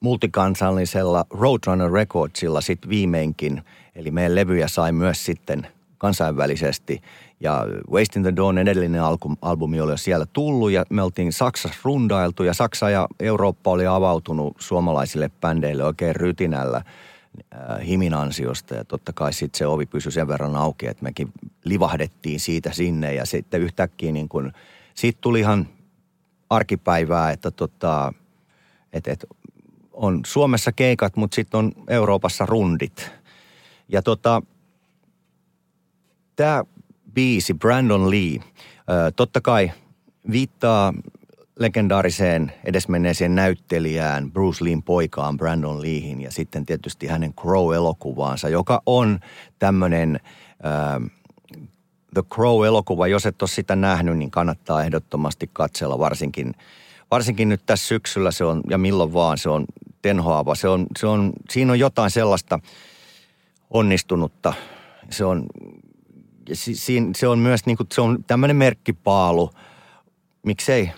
[0.00, 3.62] multikansallisella Roadrunner Recordsilla sitten viimeinkin.
[3.94, 5.66] Eli meidän levyjä sai myös sitten
[5.98, 7.02] kansainvälisesti.
[7.40, 9.02] Ja Waste in the Dawn edellinen
[9.42, 13.86] albumi oli jo siellä tullut ja me oltiin Saksassa rundailtu ja Saksa ja Eurooppa oli
[13.86, 20.12] avautunut suomalaisille bändeille oikein rytinällä äh, himin ansiosta ja totta kai sitten se ovi pysyi
[20.12, 21.32] sen verran auki, että mekin
[21.64, 24.52] livahdettiin siitä sinne ja sitten yhtäkkiä niin kun,
[24.94, 25.68] siitä tuli ihan
[26.50, 28.12] arkipäivää, että tota,
[28.92, 29.26] et, et
[29.92, 33.10] on Suomessa keikat, mutta sitten on Euroopassa rundit.
[33.88, 34.42] Ja tota,
[36.38, 36.64] tämä
[37.14, 38.38] biisi, Brandon Lee,
[39.16, 39.70] totta kai
[40.30, 40.94] viittaa
[41.58, 49.18] legendaariseen edesmenneeseen näyttelijään Bruce Leein poikaan Brandon Leehin ja sitten tietysti hänen Crow-elokuvaansa, joka on
[49.58, 50.20] tämmöinen
[52.14, 53.06] The Crow-elokuva.
[53.06, 56.54] Jos et ole sitä nähnyt, niin kannattaa ehdottomasti katsella varsinkin,
[57.10, 59.64] varsinkin nyt tässä syksyllä se on, ja milloin vaan se on
[60.02, 60.54] tenhoava.
[60.54, 62.58] Se on, se on, siinä on jotain sellaista
[63.70, 64.52] onnistunutta.
[65.10, 65.46] Se on,
[67.14, 69.50] se on myös niin kuin, se on tämmöinen merkkipaalu,
[70.42, 70.90] miksei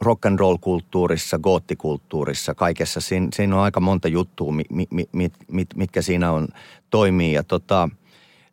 [0.00, 3.00] rock and roll kulttuurissa, goottikulttuurissa, kaikessa.
[3.00, 6.48] Siinä, siinä on aika monta juttua, mi, mi, mi, mit, mitkä siinä on
[6.90, 7.32] toimii.
[7.32, 7.88] Ja tota,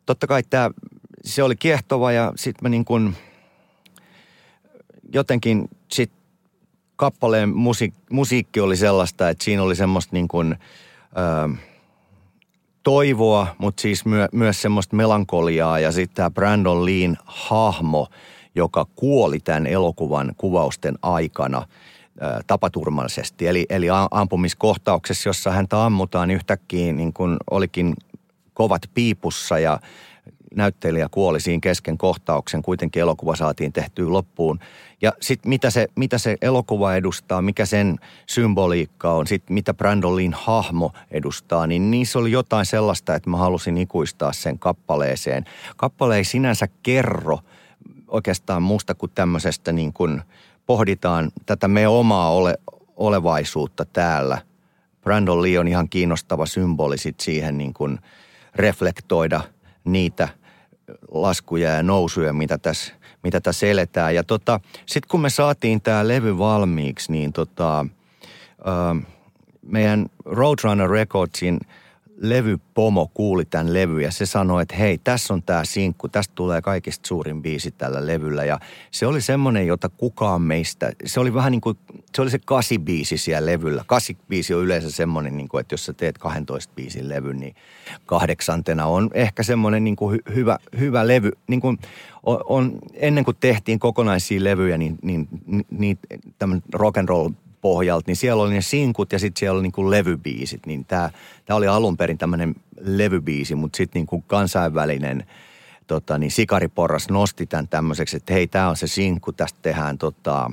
[0.06, 0.70] totta kai tämä,
[1.24, 3.16] se oli kiehtova ja sitten mä niin kuin
[5.12, 6.12] jotenkin sit
[6.96, 10.56] kappaleen musiik, musiikki oli sellaista, että siinä oli semmoista niin kuin,
[11.16, 11.56] ö,
[12.82, 18.08] toivoa, mutta siis myö, myös semmoista melankoliaa ja sitten tämä Brandon Leen hahmo–
[18.54, 21.66] joka kuoli tämän elokuvan kuvausten aikana
[22.46, 23.46] tapaturmallisesti.
[23.46, 27.94] Eli, eli ampumiskohtauksessa, jossa häntä ammutaan yhtäkkiä niin kuin olikin
[28.54, 29.80] kovat piipussa ja
[30.54, 32.62] näyttelijä kuoli siinä kesken kohtauksen.
[32.62, 34.58] Kuitenkin elokuva saatiin tehtyä loppuun.
[35.02, 40.34] Ja sitten mitä se, mitä se elokuva edustaa, mikä sen symboliikka on, sitten mitä Brandolin
[40.34, 45.44] hahmo edustaa, niin niissä oli jotain sellaista, että mä halusin ikuistaa sen kappaleeseen.
[45.76, 47.38] Kappale ei sinänsä kerro–
[48.12, 50.22] oikeastaan muusta kuin tämmöisestä niin kuin
[50.66, 52.58] pohditaan tätä me omaa ole,
[52.96, 54.38] olevaisuutta täällä.
[55.00, 57.98] Brandon Lee on ihan kiinnostava symboli sit siihen niin kuin
[58.54, 59.40] reflektoida
[59.84, 60.28] niitä
[61.10, 64.14] laskuja ja nousuja, mitä tässä, mitä tässä eletään.
[64.14, 67.86] Ja tota, sitten kun me saatiin tämä levy valmiiksi, niin tota,
[68.60, 69.02] ö,
[69.62, 71.60] meidän Roadrunner Recordsin–
[72.22, 76.62] levypomo kuuli tämän levy ja se sanoi, että hei, tässä on tämä sinkku, tästä tulee
[76.62, 78.44] kaikista suurin biisi tällä levyllä.
[78.44, 78.60] Ja
[78.90, 81.78] se oli semmoinen, jota kukaan meistä, se oli vähän niin kuin,
[82.14, 83.84] se oli se kasibiisi siellä levyllä.
[83.86, 87.54] Kasibiisi on yleensä semmoinen, niin kuin, että jos sä teet 12 biisin levyn, niin
[88.06, 91.30] kahdeksantena on ehkä semmoinen niin kuin hyvä, hyvä levy.
[91.48, 91.78] Niin kuin
[92.22, 95.28] on, on, ennen kuin tehtiin kokonaisia levyjä, niin, niin,
[95.70, 95.98] niin
[96.38, 97.30] tämmöinen rock and roll
[97.62, 100.66] pohjalta, niin siellä oli ne sinkut ja sitten siellä oli niin kuin levybiisit.
[100.66, 101.10] Niin tämä,
[101.44, 105.26] tämä oli alun perin tämmöinen levybiisi, mutta sitten niin kuin kansainvälinen
[105.86, 110.50] tota, niin Sikariporras nosti tämän tämmöiseksi, että hei, tämä on se sinkku, tästä tehdään tota,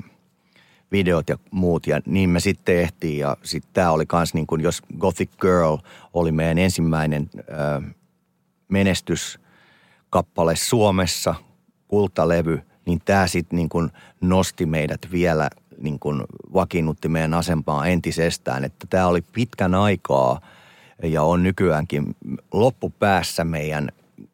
[0.92, 1.86] videot ja muut.
[1.86, 5.76] Ja niin me sitten tehtiin ja sitten tämä oli kans niin kuin, jos Gothic Girl
[6.14, 7.42] oli meidän ensimmäinen ö,
[8.68, 11.34] menestyskappale Suomessa,
[11.88, 13.90] kultalevy, niin tämä sitten niin kuin
[14.20, 15.50] nosti meidät vielä
[15.80, 16.22] niin kuin
[16.54, 18.64] vakiinnutti meidän asempaa entisestään.
[18.64, 20.40] Että tämä oli pitkän aikaa
[21.02, 22.16] ja on nykyäänkin
[22.52, 23.88] loppupäässä meidän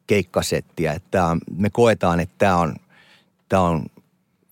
[0.06, 0.92] keikkasettiä.
[0.92, 2.76] Että me koetaan, että tämä on,
[3.48, 3.86] tämä on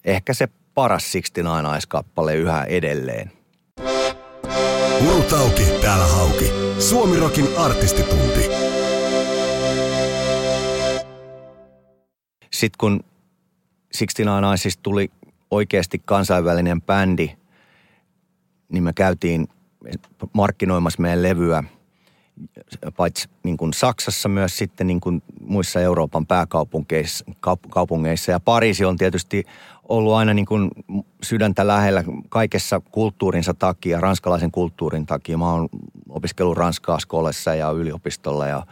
[0.05, 3.33] ehkä se paras 69 Eyes-kappale yhä edelleen.
[5.09, 6.53] Urutauki, täällä hauki.
[6.79, 8.49] Suomirokin artistitunti.
[12.53, 13.01] Sitten kun
[13.99, 15.11] 69 Eyesista tuli
[15.55, 17.37] oikeasti kansainvälinen bändi,
[18.69, 19.49] niin me käytiin
[20.33, 21.65] markkinoimassa meidän levyä
[22.97, 27.25] paitsi niin kuin Saksassa myös sitten niin kuin muissa Euroopan pääkaupungeissa
[27.71, 28.31] kaupungeissa.
[28.31, 29.45] Ja Pariisi on tietysti
[29.89, 30.71] ollut aina niin kuin
[31.23, 35.39] sydäntä lähellä kaikessa kulttuurinsa takia, ranskalaisen kulttuurin takia.
[35.39, 35.69] Mä oon
[36.09, 38.67] opiskellut Ranskaa skolessa ja yliopistolla ja,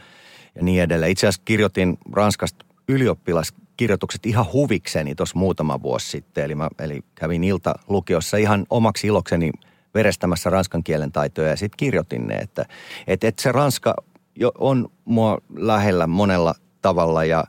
[0.54, 1.12] ja niin edelleen.
[1.12, 6.44] Itse asiassa kirjoitin Ranskasta ylioppilas kirjoitukset ihan huvikseni tuossa muutama vuosi sitten.
[6.44, 9.50] Eli, mä, eli kävin ilta lukiossa ihan omaksi ilokseni
[9.94, 12.66] verestämässä ranskan kielen taitoja ja sitten kirjoitin ne, että
[13.06, 13.94] et, et se ranska
[14.36, 17.24] jo on mua lähellä monella tavalla.
[17.24, 17.44] Ja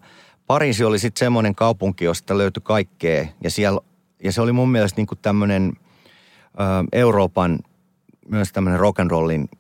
[0.48, 3.26] Pariisi oli sitten semmoinen kaupunki, josta löytyi kaikkea.
[3.44, 3.82] Ja, siellä,
[4.24, 5.74] ja se oli mun mielestä niinku tämmöinen
[6.92, 7.60] Euroopan
[8.30, 9.60] myös tämmöinen rock'n'rollin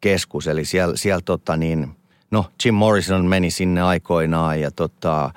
[0.00, 1.96] keskus, eli siellä, siellä tota niin,
[2.30, 5.30] no Jim Morrison meni sinne aikoinaan ja tota,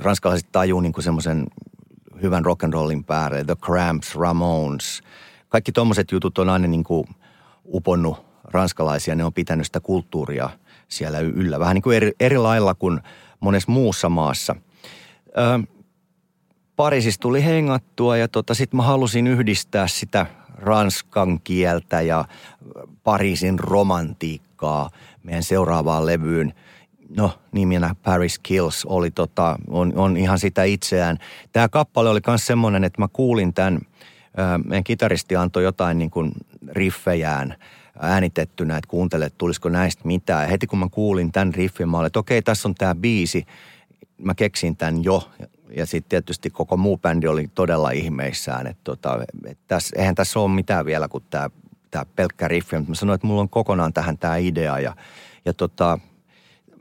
[0.00, 1.46] ranskalaiset tajuu niin kuin semmoisen
[2.22, 3.44] hyvän rock'n'rollin päälle.
[3.44, 5.02] The Cramps, Ramones.
[5.48, 7.04] Kaikki tommoset jutut on aina niin kuin
[7.66, 9.14] uponnut ranskalaisia.
[9.14, 10.50] Ne on pitänyt sitä kulttuuria
[10.88, 11.60] siellä yllä.
[11.60, 13.00] Vähän niin kuin eri, eri lailla kuin
[13.40, 14.56] monessa muussa maassa.
[15.28, 15.66] Ö,
[16.76, 22.24] Pariisissa tuli hengattua ja tota, sitten mä halusin yhdistää sitä ranskan kieltä ja
[23.04, 24.90] Pariisin romantiikkaa
[25.22, 26.54] meidän seuraavaan levyyn–
[27.16, 31.18] no nimenä Paris Kills oli tota, on, on ihan sitä itseään.
[31.52, 33.78] Tämä kappale oli myös semmoinen, että mä kuulin tämän,
[34.64, 36.32] meidän kitaristi antoi jotain niin kuin
[36.72, 37.54] riffejään
[38.00, 40.42] äänitettynä, että kuuntele, että tulisiko näistä mitään.
[40.42, 43.46] Ja heti kun mä kuulin tämän riffin, mä olin, että okei, tässä on tämä biisi.
[44.18, 45.30] Mä keksin tämän jo
[45.76, 50.40] ja sitten tietysti koko muu bändi oli todella ihmeissään, että tota, et tässä, eihän tässä
[50.40, 51.50] ole mitään vielä kuin tämä,
[51.90, 54.96] tämä pelkkä riffi, mutta mä sanoin, että mulla on kokonaan tähän tämä idea ja,
[55.44, 55.98] ja tota,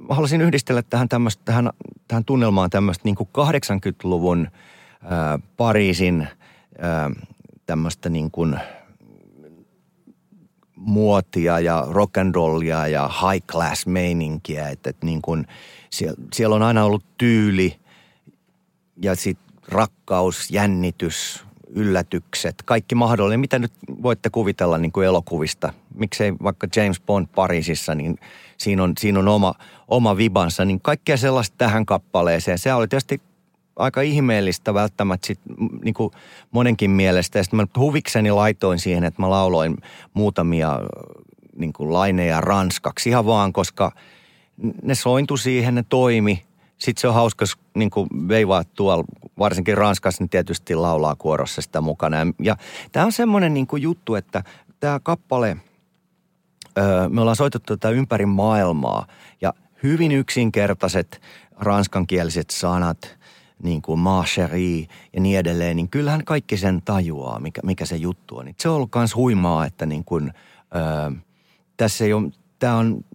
[0.08, 1.70] mä haluaisin yhdistellä tähän, tämmöstä, tähän,
[2.08, 4.47] tähän tunnelmaan tämmöistä niin 80-luvun
[5.04, 6.28] ää, Pariisin
[6.80, 7.12] ää,
[7.66, 8.60] tämmöistä niin kuin
[10.76, 15.47] muotia ja rock and rollia ja high class meininkiä, että, että niin kuin
[15.89, 17.80] siellä, siellä on aina ollut tyyli
[18.97, 23.74] ja sitten rakkaus, jännitys, yllätykset, kaikki mahdollinen, mitä nyt
[24.04, 25.74] voitte kuvitella niin kuin elokuvista.
[25.96, 28.18] Miksei vaikka James Bond Pariisissa, niin
[28.58, 29.54] siinä on, siinä on oma,
[29.88, 32.60] oma vibansa, niin kaikkea sellaista tähän kappaleeseen.
[32.60, 33.22] Se oli tietysti
[33.76, 35.39] aika ihmeellistä välttämättä sit,
[35.84, 36.12] niin kuin
[36.52, 37.39] monenkin mielestä.
[37.39, 39.78] Ja sitten mä huvikseni laitoin siihen, että mä lauloin
[40.14, 40.80] muutamia
[41.56, 43.92] niin kuin laineja ranskaksi ihan vaan, koska
[44.84, 46.46] ne sointu siihen, ne toimi.
[46.78, 49.04] Sitten se on hauska niin kuin veivaa tuolla,
[49.39, 52.18] varsinkin Ranskassa, niin tietysti laulaa kuorossa sitä mukana.
[52.42, 52.58] Ja
[52.92, 54.44] tämä on semmoinen niin kuin juttu, että
[54.80, 55.58] tämä kappale,
[57.10, 59.08] me ollaan soitettu tätä ympäri maailmaa
[59.42, 59.54] ja
[59.84, 61.22] hyvin yksinkertaiset
[61.60, 62.98] ranskankieliset sanat–
[63.64, 67.96] niin kuin ma chérie ja niin edelleen, niin kyllähän kaikki sen tajuaa, mikä, mikä se
[67.96, 68.54] juttu on.
[68.60, 70.34] Se on ollut myös huimaa, että niin kuin,
[70.76, 71.12] öö,
[71.78, 73.06] tässä ei ole, tämä on,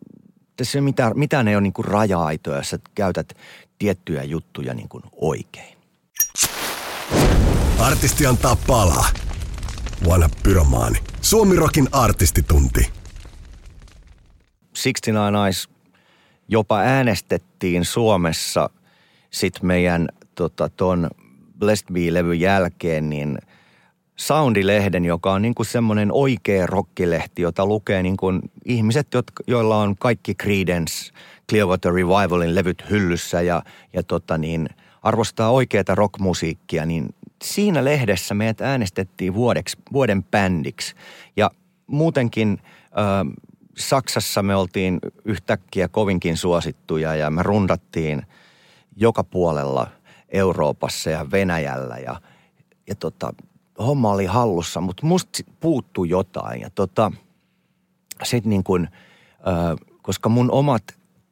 [0.57, 3.33] tässä ei ole mitään, mitään ei ole niin kuin raja-aitoja, jos käytät
[3.79, 5.77] tiettyjä juttuja niin kuin oikein.
[7.79, 9.07] Artisti antaa palaa.
[10.09, 10.99] Vanha pyromaani.
[11.21, 12.93] Suomirokin artistitunti.
[14.87, 15.69] 69 Eyes
[16.49, 18.71] jopa äänestettiin Suomessa
[19.31, 21.11] sitten meidän tota, ton
[21.59, 23.39] Blessed Be-levyn jälkeen, niin
[24.17, 29.77] Soundilehden, joka on niin kuin semmoinen oikea rockilehti, jota lukee niin kuin ihmiset, jotka, joilla
[29.77, 31.13] on kaikki Creedence,
[31.51, 33.63] Clearwater Revivalin levyt hyllyssä ja,
[33.93, 34.69] ja tota niin,
[35.03, 37.15] arvostaa oikeaa rockmusiikkia, niin
[37.45, 40.95] siinä lehdessä meidät äänestettiin vuodeksi, vuoden bändiksi.
[41.37, 41.51] Ja
[41.87, 43.46] muutenkin äh,
[43.79, 48.23] Saksassa me oltiin yhtäkkiä kovinkin suosittuja ja me rundattiin
[48.97, 49.87] joka puolella
[50.29, 52.21] Euroopassa ja Venäjällä ja,
[52.87, 53.35] ja tota,
[53.79, 57.13] homma oli hallussa, mutta musta puuttui jotain ja tota,
[58.23, 58.89] sitten niin kuin,
[59.49, 60.83] äh, koska mun omat,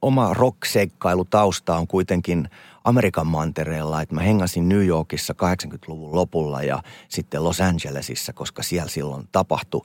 [0.03, 2.49] oma rock-seikkailutausta on kuitenkin
[2.85, 8.89] Amerikan mantereella, että mä hengasin New Yorkissa 80-luvun lopulla ja sitten Los Angelesissa, koska siellä
[8.89, 9.83] silloin tapahtui.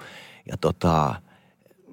[0.51, 1.15] Ja tota,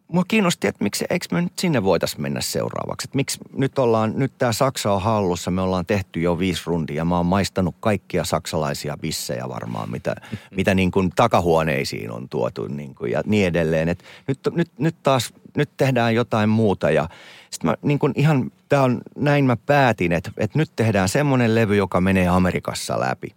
[0.08, 3.06] mua kiinnosti, että miksi, eikö me nyt sinne voitaisiin mennä seuraavaksi.
[3.06, 7.04] Että miksi nyt ollaan, nyt tämä Saksa on hallussa, me ollaan tehty jo viisi rundia.
[7.04, 10.14] Mä oon maistanut kaikkia saksalaisia bissejä varmaan, mitä,
[10.56, 13.88] mitä niin kuin takahuoneisiin on tuotu niin kuin ja niin edelleen.
[13.88, 17.08] Et nyt, nyt, nyt taas, nyt tehdään jotain muuta ja
[17.50, 21.54] sitten mä niin kuin ihan, tää on, näin mä päätin, että, että nyt tehdään semmoinen
[21.54, 23.34] levy, joka menee Amerikassa läpi.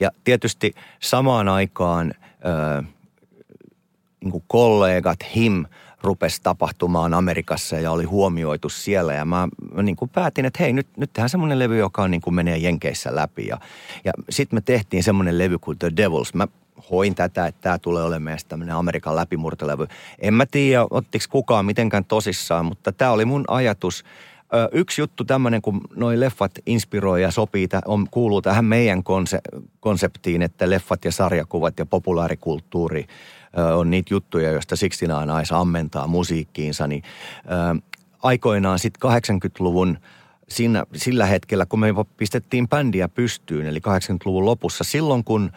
[0.00, 2.14] Ja tietysti samaan aikaan...
[2.46, 2.82] Öö,
[4.26, 5.64] niin kuin kollegat, him,
[6.02, 9.14] rupesi tapahtumaan Amerikassa ja oli huomioitu siellä.
[9.14, 12.20] Ja mä, mä niin kuin päätin, että hei, nyt, nyt tehdään semmoinen levy, joka niin
[12.20, 13.46] kuin menee Jenkeissä läpi.
[13.46, 13.58] Ja,
[14.04, 16.34] ja sitten me tehtiin semmoinen levy kuin The Devils.
[16.34, 16.48] Mä
[16.90, 19.86] hoin tätä, että tämä tulee olemaan tämmöinen Amerikan läpimurtolevy.
[20.18, 24.04] En mä tiedä, ottiko kukaan mitenkään tosissaan, mutta tämä oli mun ajatus.
[24.54, 29.60] Ö, yksi juttu tämmöinen, kun noi leffat inspiroi ja sopii, on, kuuluu tähän meidän konse-
[29.80, 33.06] konseptiin, että leffat ja sarjakuvat ja populaarikulttuuri–
[33.76, 37.02] on niitä juttuja, joista Sixtinaan Eyes ammentaa musiikkiinsa, niin
[38.22, 39.98] aikoinaan sitten 80-luvun
[40.48, 45.50] siinä, sillä hetkellä, kun me pistettiin bändiä pystyyn, eli 80-luvun lopussa, silloin kun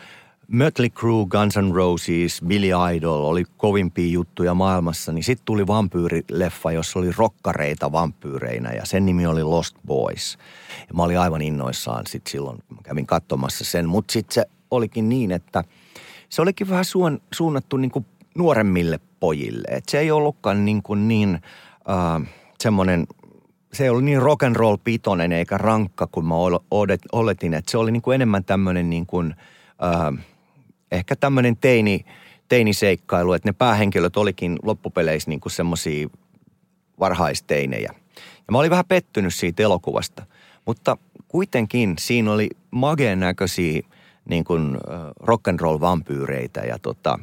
[0.47, 6.71] Mötley Crue, Guns N' Roses, Billy Idol oli kovimpia juttuja maailmassa, niin sitten tuli vampyyrileffa,
[6.71, 10.37] jossa oli rokkareita vampyyreinä ja sen nimi oli Lost Boys.
[10.87, 14.45] Ja mä olin aivan innoissaan sitten silloin, kun mä kävin katsomassa sen, mutta sitten se
[14.71, 15.63] olikin niin, että–
[16.29, 18.05] se olikin vähän suun, suunnattu niin kuin
[18.37, 19.67] nuoremmille pojille.
[19.71, 21.39] Et se ei ollutkaan niin, kuin niin
[21.89, 23.07] äh, semmoinen,
[23.73, 26.35] se ei ollut niin rock and roll pitoinen eikä rankka kuin mä
[27.11, 27.53] oletin.
[27.53, 29.35] Että se oli niin kuin enemmän tämmöinen niin kuin,
[29.83, 30.25] äh,
[30.91, 32.05] ehkä tämmöinen teini,
[32.47, 36.07] teiniseikkailu, että ne päähenkilöt olikin loppupeleissä niin kuin semmoisia
[36.99, 37.93] varhaisteinejä.
[38.15, 40.25] Ja mä olin vähän pettynyt siitä elokuvasta,
[40.65, 43.81] mutta kuitenkin siinä oli mageen näköisiä–
[44.29, 44.77] niin kuin
[45.19, 47.19] rock and roll vampyyreitä ja tota,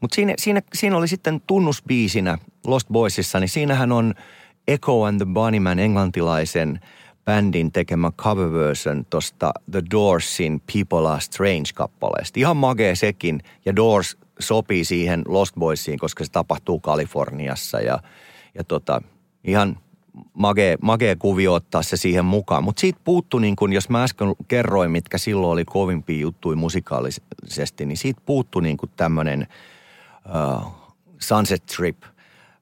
[0.00, 4.14] mutta siinä, siinä, siinä, oli sitten tunnusbiisinä Lost Boysissa, niin siinähän on
[4.68, 6.80] Echo and the Bunnymen englantilaisen
[7.24, 12.40] bändin tekemä cover version tosta The Doorsin People Are Strange-kappaleesta.
[12.40, 17.98] Ihan magee sekin, ja Doors sopii siihen Lost Boysiin, koska se tapahtuu Kaliforniassa, ja,
[18.54, 19.02] ja tota,
[19.44, 19.78] ihan
[20.80, 22.64] magee, kuvio ottaa se siihen mukaan.
[22.64, 27.86] Mutta siitä puuttu, niin kun, jos mä äsken kerroin, mitkä silloin oli kovimpia juttuja musikaalisesti,
[27.86, 29.46] niin siitä puuttu niin tämmöinen
[30.26, 30.66] uh,
[31.18, 32.02] Sunset Trip,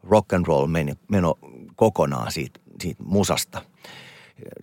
[0.03, 1.35] rock and roll meno, meno
[1.77, 3.63] kokonaan siitä, siitä musasta.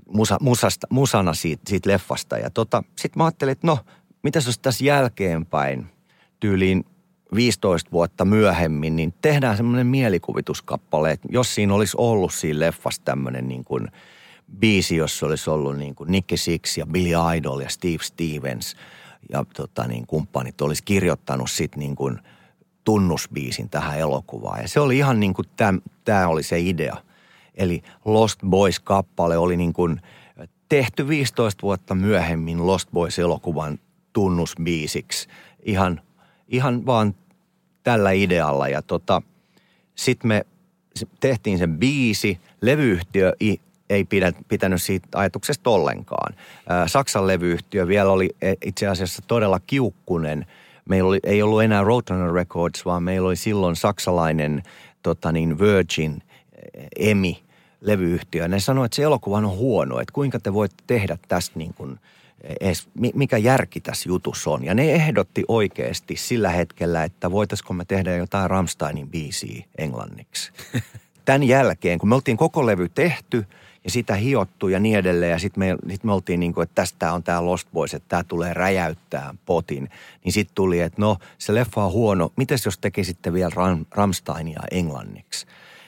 [0.09, 2.37] Musa, musasta, musana siitä, siitä leffasta.
[2.37, 3.79] Ja tota, sitten mä ajattelin, että no,
[4.23, 5.87] mitä jos tässä jälkeenpäin
[6.39, 6.85] tyyliin
[7.35, 13.47] 15 vuotta myöhemmin, niin tehdään semmoinen mielikuvituskappale, että jos siinä olisi ollut siinä leffassa tämmöinen
[13.47, 13.87] niin kuin
[14.59, 18.75] biisi, jossa olisi ollut niin kuin Nicky Six ja Billy Idol ja Steve Stevens
[19.29, 22.19] ja tota niin, kumppanit olisi kirjoittanut sitten niin kuin
[22.83, 24.61] tunnusbiisin tähän elokuvaan.
[24.61, 25.47] Ja se oli ihan niin kuin
[26.05, 26.97] tämä oli se idea.
[27.55, 30.01] Eli Lost Boys-kappale oli niin kuin
[30.69, 33.79] tehty 15 vuotta myöhemmin Lost Boys-elokuvan
[34.13, 35.27] tunnusbiisiksi.
[35.63, 36.01] Ihan,
[36.47, 37.15] ihan vaan
[37.83, 38.67] tällä idealla.
[38.67, 39.21] Ja tota,
[39.95, 40.45] sitten me
[41.19, 42.39] tehtiin sen biisi.
[42.61, 43.33] Levyyhtiö
[43.89, 46.33] ei pidä, pitänyt siitä ajatuksesta ollenkaan.
[46.87, 50.45] Saksan levyyhtiö vielä oli e, itse asiassa todella kiukkunen.
[50.89, 54.63] Meillä oli, ei ollut enää Roadrunner Records, vaan meillä oli silloin saksalainen
[55.03, 56.21] tota niin, Virgin
[56.99, 57.43] Emi
[57.81, 58.47] levyyhtiö.
[58.47, 61.99] Ne sanoi, että se elokuva on huono, että kuinka te voitte tehdä tästä niin kuin–
[62.59, 64.65] edes, mikä järki tässä jutussa on.
[64.65, 70.51] Ja ne ehdotti oikeasti sillä hetkellä, että voitaisiko me tehdä jotain Ramsteinin biisiä englanniksi.
[71.25, 73.45] Tämän jälkeen, kun me oltiin koko levy tehty
[73.83, 76.75] ja sitä hiottu ja niin edelleen, ja sitten me, sit me oltiin niin kuin, että
[76.75, 79.89] tästä on tämä Lost Boys, että tämä tulee räjäyttää potin.
[80.23, 82.31] Niin sitten tuli, että no, se leffa on huono.
[82.35, 85.47] Mites jos tekisitte vielä Ram, Ramsteinia englanniksi?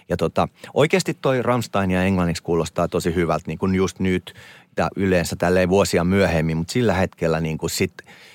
[0.09, 4.33] Ja tota, oikeasti toi Ramstein ja englanniksi kuulostaa tosi hyvältä, niin kuin just nyt
[4.77, 7.93] ja yleensä tälleen vuosia myöhemmin, mutta sillä hetkellä niin kuin sit,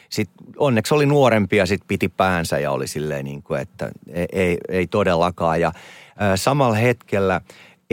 [0.08, 3.90] sit onneksi oli nuorempi ja sitten piti päänsä ja oli silleen niin kuin, että
[4.32, 5.60] ei, ei todellakaan.
[5.60, 5.72] Ja
[6.36, 7.40] samalla hetkellä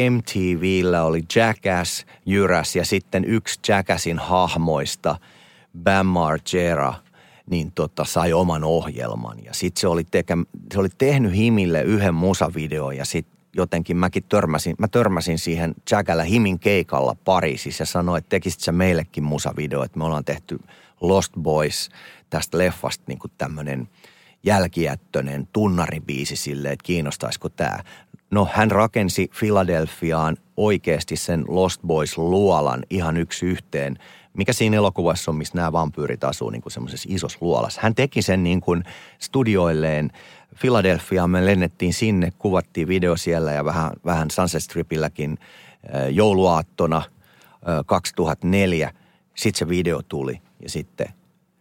[0.09, 5.15] MTVllä oli Jackass, Jyräs ja sitten yksi Jackassin hahmoista,
[5.83, 6.93] Bam Margera,
[7.49, 9.43] niin tota, sai oman ohjelman.
[9.43, 10.03] Ja sitten se, oli
[10.73, 16.23] se oli tehnyt Himille yhden musavideon ja sitten jotenkin mäkin törmäsin, mä törmäsin siihen Jagalla
[16.23, 20.59] Himin keikalla Pariisissa ja sanoin, että tekisit sä meillekin musavideo, että me ollaan tehty
[21.01, 21.89] Lost Boys
[22.29, 23.89] tästä leffasta niin kuin tämmöinen
[24.43, 27.79] jälkijättöinen tunnaribiisi silleen, että kiinnostaisiko tämä.
[28.31, 33.97] No hän rakensi Filadelfiaan oikeasti sen Lost Boys luolan ihan yksi yhteen,
[34.33, 37.81] mikä siinä elokuvassa on, missä nämä vampyyrit asuu niin kuin semmoisessa isossa luolassa.
[37.83, 38.83] Hän teki sen niin kuin
[39.19, 40.11] studioilleen
[40.57, 45.37] Philadelphiaan me lennettiin sinne, kuvattiin video siellä ja vähän, vähän Sunset Stripilläkin
[46.11, 47.01] jouluaattona
[47.85, 48.93] 2004.
[49.35, 51.07] Sitten se video tuli ja sitten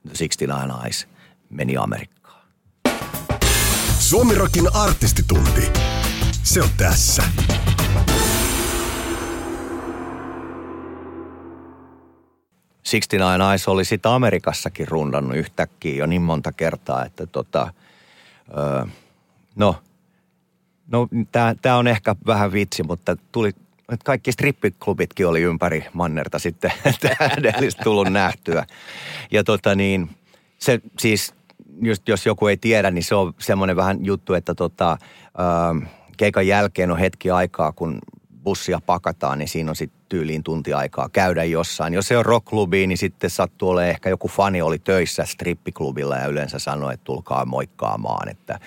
[0.03, 1.09] The 69 Eyes
[1.51, 2.43] meni Amerikkaan.
[3.99, 5.73] Suomirokin artistitunti.
[6.43, 7.23] Se on tässä.
[12.83, 17.73] Sixty Nine Eyes oli sitä Amerikassakin rundannut yhtäkkiä jo niin monta kertaa, että tota–
[18.57, 18.85] Öö,
[19.57, 19.77] no,
[20.93, 21.09] no
[21.63, 26.73] tämä on ehkä vähän vitsi, mutta tuli, että kaikki strippiklubitkin oli ympäri mannerta sitten
[27.19, 28.67] täydellistä tullut nähtyä.
[29.31, 30.11] Ja tota niin,
[30.59, 31.35] se siis,
[31.83, 34.99] just jos joku ei tiedä, niin se on semmoinen vähän juttu, että tota,
[35.39, 37.99] öö, keikan jälkeen on hetki aikaa, kun
[38.49, 41.95] bussia pakataan, niin siinä on sitten tyyliin tunti aikaa käydä jossain.
[41.95, 46.27] Jos se on rockklubi, niin sitten sattuu olemaan ehkä joku fani oli töissä strippiklubilla ja
[46.27, 48.61] yleensä sanoi, että tulkaa moikkaamaan, että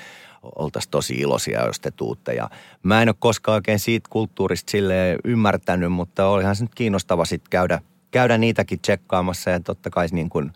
[0.56, 2.34] oltaisiin tosi iloisia, jos te tuutte.
[2.34, 2.50] Ja
[2.84, 7.50] mä en ole koskaan oikein siitä kulttuurista sille ymmärtänyt, mutta olihan se nyt kiinnostava sitten
[7.50, 10.52] käydä, käydä niitäkin tsekkaamassa ja totta kai niin kuin,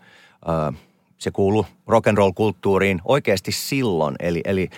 [0.48, 0.80] äh,
[1.18, 4.70] se kuuluu rock and roll kulttuuriin oikeasti silloin, eli, eli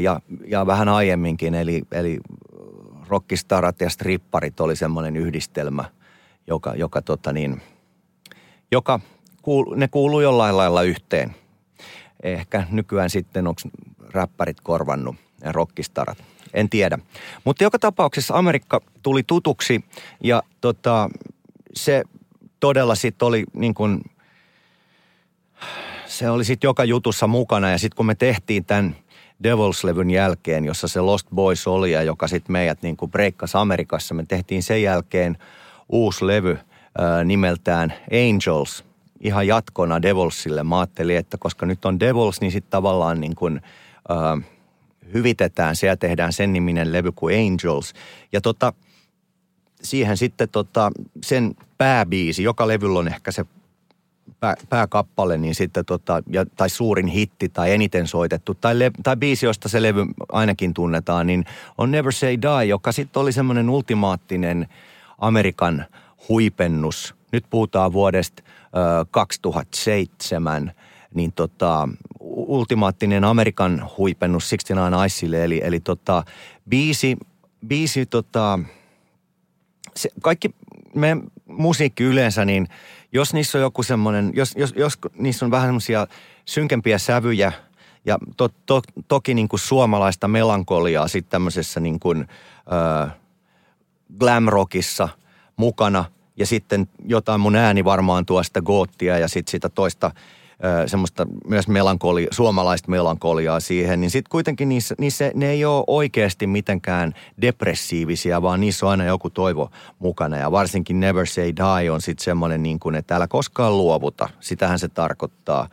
[0.00, 2.18] ja, ja vähän aiemminkin, eli, eli
[3.08, 5.84] rockistarat ja stripparit oli semmoinen yhdistelmä,
[6.46, 7.62] joka, joka, tota niin,
[8.72, 9.00] joka
[9.42, 11.34] kuulu, ne kuuluu jollain lailla yhteen.
[12.22, 13.60] Ehkä nykyään sitten onko
[14.12, 16.18] räppärit korvannut ja rockistarat.
[16.54, 16.98] En tiedä.
[17.44, 19.84] Mutta joka tapauksessa Amerikka tuli tutuksi
[20.22, 21.08] ja tota,
[21.74, 22.02] se
[22.60, 24.00] todella sitten oli niin kuin,
[26.06, 28.96] se oli sitten joka jutussa mukana ja sitten kun me tehtiin tämän–
[29.42, 34.14] Devils-levyn jälkeen, jossa se Lost Boys oli ja joka sitten meidät niin kuin breikkasi Amerikassa.
[34.14, 35.38] Me tehtiin sen jälkeen
[35.88, 36.58] uusi levy
[36.98, 37.94] ää, nimeltään
[38.30, 38.84] Angels,
[39.20, 40.62] ihan jatkona Devilsille.
[40.62, 43.60] Mä ajattelin, että koska nyt on Devils, niin sitten tavallaan niin kuin,
[44.08, 44.38] ää,
[45.14, 47.92] hyvitetään se ja tehdään sen niminen levy kuin Angels.
[48.32, 48.72] Ja tota,
[49.82, 50.90] siihen sitten tota,
[51.22, 53.44] sen pääbiisi, joka levyllä on ehkä se
[54.40, 59.16] pää, pääkappale, niin sitten tota, ja, tai suurin hitti tai eniten soitettu, tai, le, tai
[59.16, 61.44] biisi, josta se levy ainakin tunnetaan, niin
[61.78, 64.68] on Never Say Die, joka sitten oli semmoinen ultimaattinen
[65.18, 65.86] Amerikan
[66.28, 67.14] huipennus.
[67.32, 70.72] Nyt puhutaan vuodesta ö, 2007,
[71.14, 71.88] niin tota,
[72.20, 76.24] ultimaattinen Amerikan huipennus 69 Icelle, eli, eli tota,
[76.68, 77.16] biisi,
[77.66, 78.58] biisi tota,
[79.96, 80.54] se, kaikki
[80.94, 82.68] meidän musiikki yleensä, niin
[83.16, 86.06] jos niissä on joku semmoinen, jos, jos, jos niissä on vähän semmoisia
[86.44, 87.52] synkempiä sävyjä
[88.04, 92.28] ja to, to, toki niin kuin suomalaista melankoliaa sitten tämmöisessä niin kuin,
[92.72, 93.12] äh,
[94.18, 95.08] glam rockissa
[95.56, 96.04] mukana
[96.36, 100.10] ja sitten jotain mun ääni varmaan tuosta goottia ja sitten sitä toista–
[100.86, 106.46] semmoista myös melankoli, suomalaista melankoliaa siihen, niin sitten kuitenkin niissä, niissä, ne ei ole oikeasti
[106.46, 110.36] mitenkään depressiivisia, vaan niissä on aina joku toivo mukana.
[110.36, 114.28] Ja varsinkin Never Say Die on sitten semmoinen niin kuin, että älä koskaan luovuta.
[114.40, 115.68] Sitähän se tarkoittaa.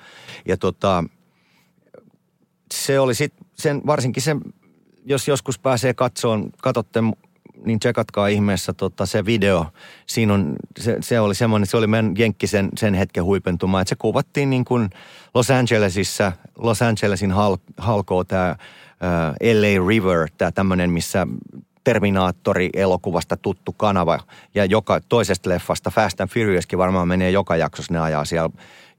[0.45, 1.03] Ja tota,
[2.73, 4.41] se oli sitten, varsinkin sen,
[5.05, 6.99] jos joskus pääsee katsoon, katsotte
[7.65, 9.65] niin tsekatkaa ihmeessä tota, se video.
[10.05, 13.95] Siinä on, se, se oli semmoinen, se oli meidän Jenkki sen, hetken huipentuma, että se
[13.95, 14.89] kuvattiin niin kuin
[15.33, 18.55] Los Angelesissa, Los Angelesin hal, halkoo tämä
[19.41, 21.27] LA River, tämä tämmöinen, missä
[21.83, 24.19] Terminaattori-elokuvasta tuttu kanava
[24.55, 28.49] ja joka toisesta leffasta Fast and Furiouskin varmaan menee joka jaksossa, ne ajaa siellä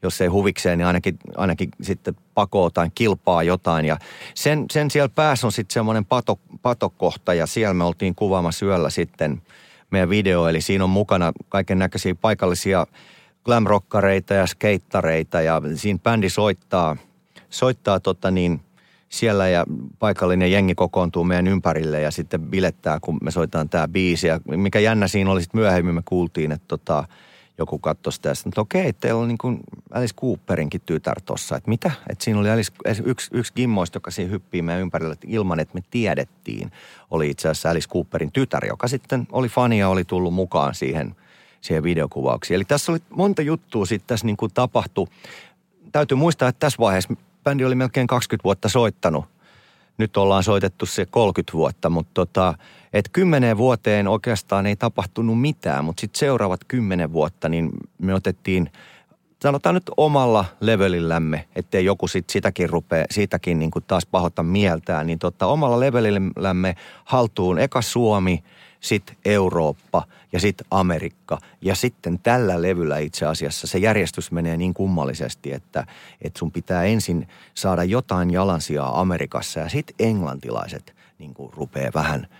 [0.04, 3.84] jos ei huvikseen, niin ainakin, ainakin sitten pakoo tai kilpaa jotain.
[3.84, 3.96] Ja
[4.34, 8.90] sen, sen siellä päässä on sitten semmoinen pato, patokohta ja siellä me oltiin kuvaamassa yöllä
[8.90, 9.42] sitten
[9.90, 10.48] meidän video.
[10.48, 12.86] Eli siinä on mukana kaiken näköisiä paikallisia
[13.44, 16.96] glamrockareita ja skeittareita ja siinä bändi soittaa,
[17.50, 18.60] soittaa tota niin,
[19.14, 19.64] siellä ja
[19.98, 24.26] paikallinen jengi kokoontuu meidän ympärille ja sitten bilettää, kun me soitetaan tämä biisi.
[24.26, 27.04] Ja mikä jännä siinä oli sitten myöhemmin, me kuultiin, että tota,
[27.58, 29.60] joku katsoi sitä ja sanoi, että okei, teillä on niin kuin
[29.90, 31.56] Alice Cooperinkin tytär tuossa.
[31.56, 31.90] Että mitä?
[32.10, 32.72] Että siinä oli Alice,
[33.04, 36.72] yksi, yksi gimmoista, joka siinä hyppii meidän ympärillä että ilman, että me tiedettiin,
[37.10, 41.16] oli itse asiassa Alice Cooperin tytär, joka sitten oli fani ja oli tullut mukaan siihen,
[41.60, 42.56] siihen videokuvauksiin.
[42.56, 45.06] Eli tässä oli monta juttua sitten tässä niin kuin tapahtui.
[45.92, 49.24] Täytyy muistaa, että tässä vaiheessa bändi oli melkein 20 vuotta soittanut.
[49.98, 52.54] Nyt ollaan soitettu se 30 vuotta, mutta tota,
[52.92, 58.70] että kymmeneen vuoteen oikeastaan ei tapahtunut mitään, mutta sitten seuraavat kymmenen vuotta, niin me otettiin
[59.44, 65.06] sanotaan nyt omalla levelillämme, ettei joku sit sitäkin rupea, siitäkin niin kuin taas pahoita mieltään,
[65.06, 68.44] niin tota, omalla levelillämme haltuun eka Suomi,
[68.84, 71.38] sitten Eurooppa ja sitten Amerikka.
[71.60, 75.86] Ja sitten tällä levyllä itse asiassa se järjestys menee niin kummallisesti, että,
[76.22, 82.26] että sun pitää ensin saada jotain jalansijaa Amerikassa ja sitten englantilaiset niin kuin rupeaa vähän–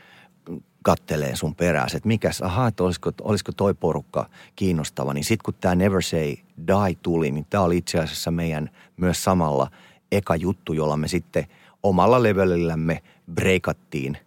[0.84, 5.14] kattelee sun perässä, että mikäs, ahaa, että olisiko, olisiko toi porukka kiinnostava.
[5.14, 9.24] Niin sitten kun tämä Never Say Die tuli, niin tämä oli itse asiassa meidän myös
[9.24, 9.70] samalla
[10.12, 11.46] eka juttu, jolla me sitten
[11.82, 13.02] omalla levelillämme
[13.34, 14.18] breikattiin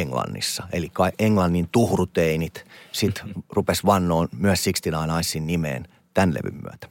[0.00, 0.68] Englannissa.
[0.72, 6.88] Eli Englannin tuhruteinit sitten rupes vannoon myös 69 Icein nimeen tämän levyn myötä.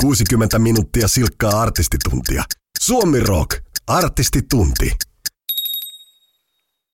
[0.00, 2.44] 60 minuuttia silkkaa artistituntia.
[2.80, 4.90] Suomi Rock, artistitunti.